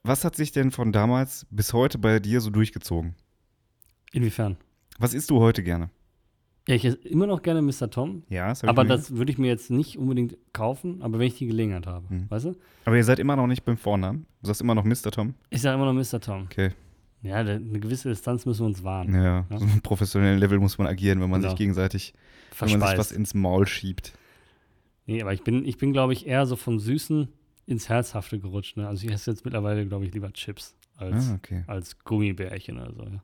[0.02, 3.14] was hat sich denn von damals bis heute bei dir so durchgezogen?
[4.12, 4.56] Inwiefern?
[4.98, 5.90] Was isst du heute gerne?
[6.68, 7.90] Ja, ich esse immer noch gerne Mr.
[7.90, 11.36] Tom, Ja, das aber das würde ich mir jetzt nicht unbedingt kaufen, aber wenn ich
[11.36, 12.30] die Gelegenheit habe, Hm.
[12.30, 12.56] weißt du?
[12.86, 14.24] aber ihr seid immer noch nicht beim Vornamen.
[14.40, 15.10] Du sagst immer noch Mr.
[15.10, 15.34] Tom.
[15.50, 16.20] Ich sage immer noch Mr.
[16.20, 16.44] Tom.
[16.44, 16.70] Okay.
[17.22, 19.14] Ja, eine gewisse Distanz müssen wir uns wahren.
[19.14, 19.58] Ja, Ja.
[19.58, 21.50] so einem professionellen Level muss man agieren, wenn man Genau.
[21.52, 22.14] sich gegenseitig,
[22.58, 24.12] wenn man sich was ins Maul schiebt.
[25.06, 27.28] Nee, aber ich bin, ich bin glaube ich, eher so vom Süßen
[27.66, 28.76] ins Herzhafte gerutscht.
[28.76, 28.86] Ne?
[28.88, 31.64] Also ich esse jetzt mittlerweile, glaube ich, lieber Chips als, Ah, okay.
[31.66, 33.02] als Gummibärchen oder so.
[33.04, 33.22] Ja.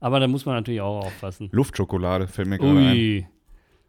[0.00, 1.48] Aber da muss man natürlich auch aufpassen.
[1.52, 3.26] Luftschokolade fällt mir gerade ein.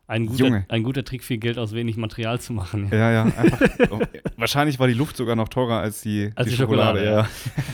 [0.07, 0.65] Ein guter, Junge.
[0.69, 2.89] ein guter Trick, viel Geld aus wenig Material zu machen.
[2.91, 3.61] Ja, ja, einfach.
[3.91, 3.99] oh,
[4.37, 7.29] wahrscheinlich war die Luft sogar noch teurer als die, Als die Schokolade, ja.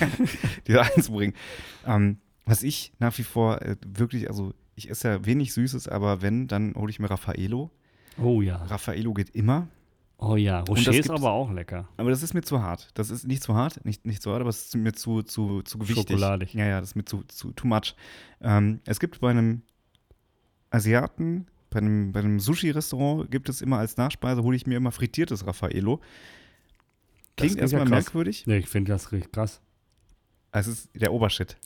[0.67, 1.33] die da einzubringen.
[1.87, 6.21] Ähm, was ich nach wie vor äh, wirklich, also ich esse ja wenig Süßes, aber
[6.21, 7.71] wenn, dann hole ich mir Raffaello.
[8.17, 8.57] Oh ja.
[8.57, 9.67] Raffaello geht immer,
[10.17, 10.61] Oh ja.
[10.61, 11.89] Rocher ist aber auch lecker.
[11.97, 12.89] aber das ist mir zu hart.
[12.93, 15.61] Das ist nicht zu hart, nicht, nicht zu hart, aber es ist mir zu, zu,
[15.63, 16.07] zu gewichtig.
[16.11, 16.53] Schokoladig.
[16.53, 17.95] Ja, ja, das ist mir zu, zu too much.
[18.41, 19.61] Ähm, es gibt bei einem
[20.69, 24.91] Asiaten, bei einem, bei einem Sushi-Restaurant gibt es immer als Nachspeise, hole ich mir immer
[24.93, 25.99] frittiertes Raffaello.
[27.35, 28.47] Klingt erstmal ja merkwürdig.
[28.47, 29.61] Nee, ich finde das richtig krass.
[30.51, 31.57] Es ist der Obershit.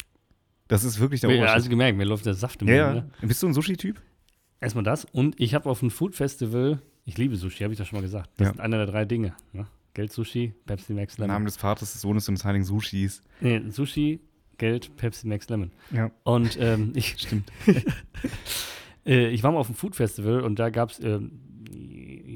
[0.68, 1.54] Das ist wirklich der Ja, Obershit.
[1.56, 2.96] also gemerkt, mir läuft der Saft im ja, Mund.
[2.98, 3.02] ja.
[3.22, 3.28] Ne?
[3.28, 4.02] Bist du ein Sushi-Typ?
[4.62, 5.06] Erstmal das.
[5.06, 8.04] Und ich habe auf dem Food Festival, ich liebe Sushi, habe ich das schon mal
[8.04, 8.30] gesagt.
[8.38, 8.52] Das Ja.
[8.54, 9.34] sind einer der drei Dinge.
[9.54, 9.68] Ne?
[9.94, 11.34] Geld, Sushi, Pepsi Max Im Lemon.
[11.36, 13.22] Namen des Vaters, des Sohnes und des Heiligen Sushis.
[13.42, 14.20] Nee, Sushi,
[14.58, 15.72] Geld, Pepsi Max Lemon.
[15.92, 16.12] Ja.
[16.24, 17.52] Und ähm, ich, Stimmt.
[19.06, 21.32] äh, ich war mal auf dem Food Festival und da gab es ähm,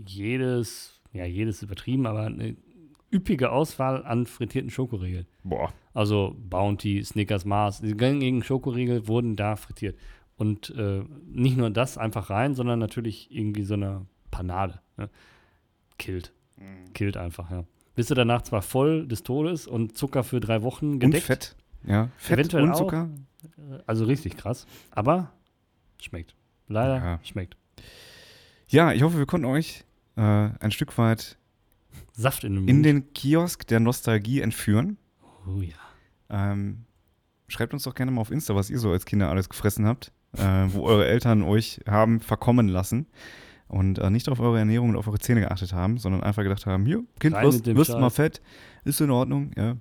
[0.05, 2.55] jedes, ja, jedes übertrieben, aber eine
[3.13, 5.27] üppige Auswahl an frittierten Schokoriegeln.
[5.43, 5.71] Boah.
[5.93, 9.95] Also Bounty, Snickers, Mars, die gängigen Schokoriegel wurden da frittiert.
[10.35, 14.79] Und äh, nicht nur das einfach rein, sondern natürlich irgendwie so eine Panade.
[14.97, 15.09] Ne?
[15.97, 16.33] Killt.
[16.93, 17.65] Killt einfach, ja.
[17.95, 21.25] Bist du danach zwar voll des Todes und Zucker für drei Wochen Und gedeckt.
[21.25, 21.55] Fett.
[21.85, 22.79] Ja, Fett Eventuell und auch.
[22.79, 23.09] Zucker.
[23.85, 24.65] Also richtig krass.
[24.91, 25.31] Aber
[26.01, 26.35] schmeckt.
[26.67, 27.19] Leider Ja.
[27.23, 27.57] schmeckt.
[28.67, 29.83] Ja, ich hoffe, wir konnten euch
[30.15, 31.37] äh, ein Stück weit
[32.13, 34.97] Saft in dem in den Kiosk der Nostalgie entführen.
[35.45, 35.75] Oh ja.
[36.29, 36.85] Ähm,
[37.47, 40.11] schreibt uns doch gerne mal auf Insta, was ihr so als Kinder alles gefressen habt,
[40.37, 43.07] äh, wo eure Eltern euch haben verkommen lassen
[43.67, 46.65] und äh, nicht auf eure Ernährung und auf eure Zähne geachtet haben, sondern einfach gedacht
[46.65, 48.41] haben, hier, Kind, Rein wirst, mal fett,
[48.83, 49.77] ist in Ordnung, ja.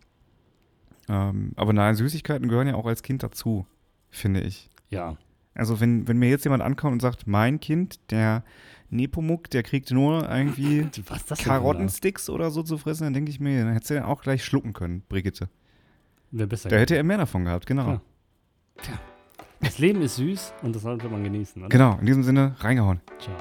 [1.09, 3.67] Ähm, aber nein, Süßigkeiten gehören ja auch als Kind dazu,
[4.09, 4.71] finde ich.
[4.89, 5.17] Ja.
[5.55, 8.45] Also wenn, wenn mir jetzt jemand ankommt und sagt, mein Kind, der
[8.89, 10.87] Nepomuk, der kriegt nur irgendwie
[11.45, 14.73] Karottensticks oder so zu fressen, dann denke ich mir, dann hätte er auch gleich schlucken
[14.73, 15.49] können, Brigitte.
[16.31, 16.69] Wäre besser.
[16.69, 17.89] Da hätte er mehr davon gehabt, genau.
[17.89, 18.03] Ja.
[19.63, 21.63] Das Leben ist süß und das sollte man genießen.
[21.63, 21.69] Oder?
[21.71, 23.01] Genau, in diesem Sinne, reingehauen.
[23.21, 23.37] Ciao.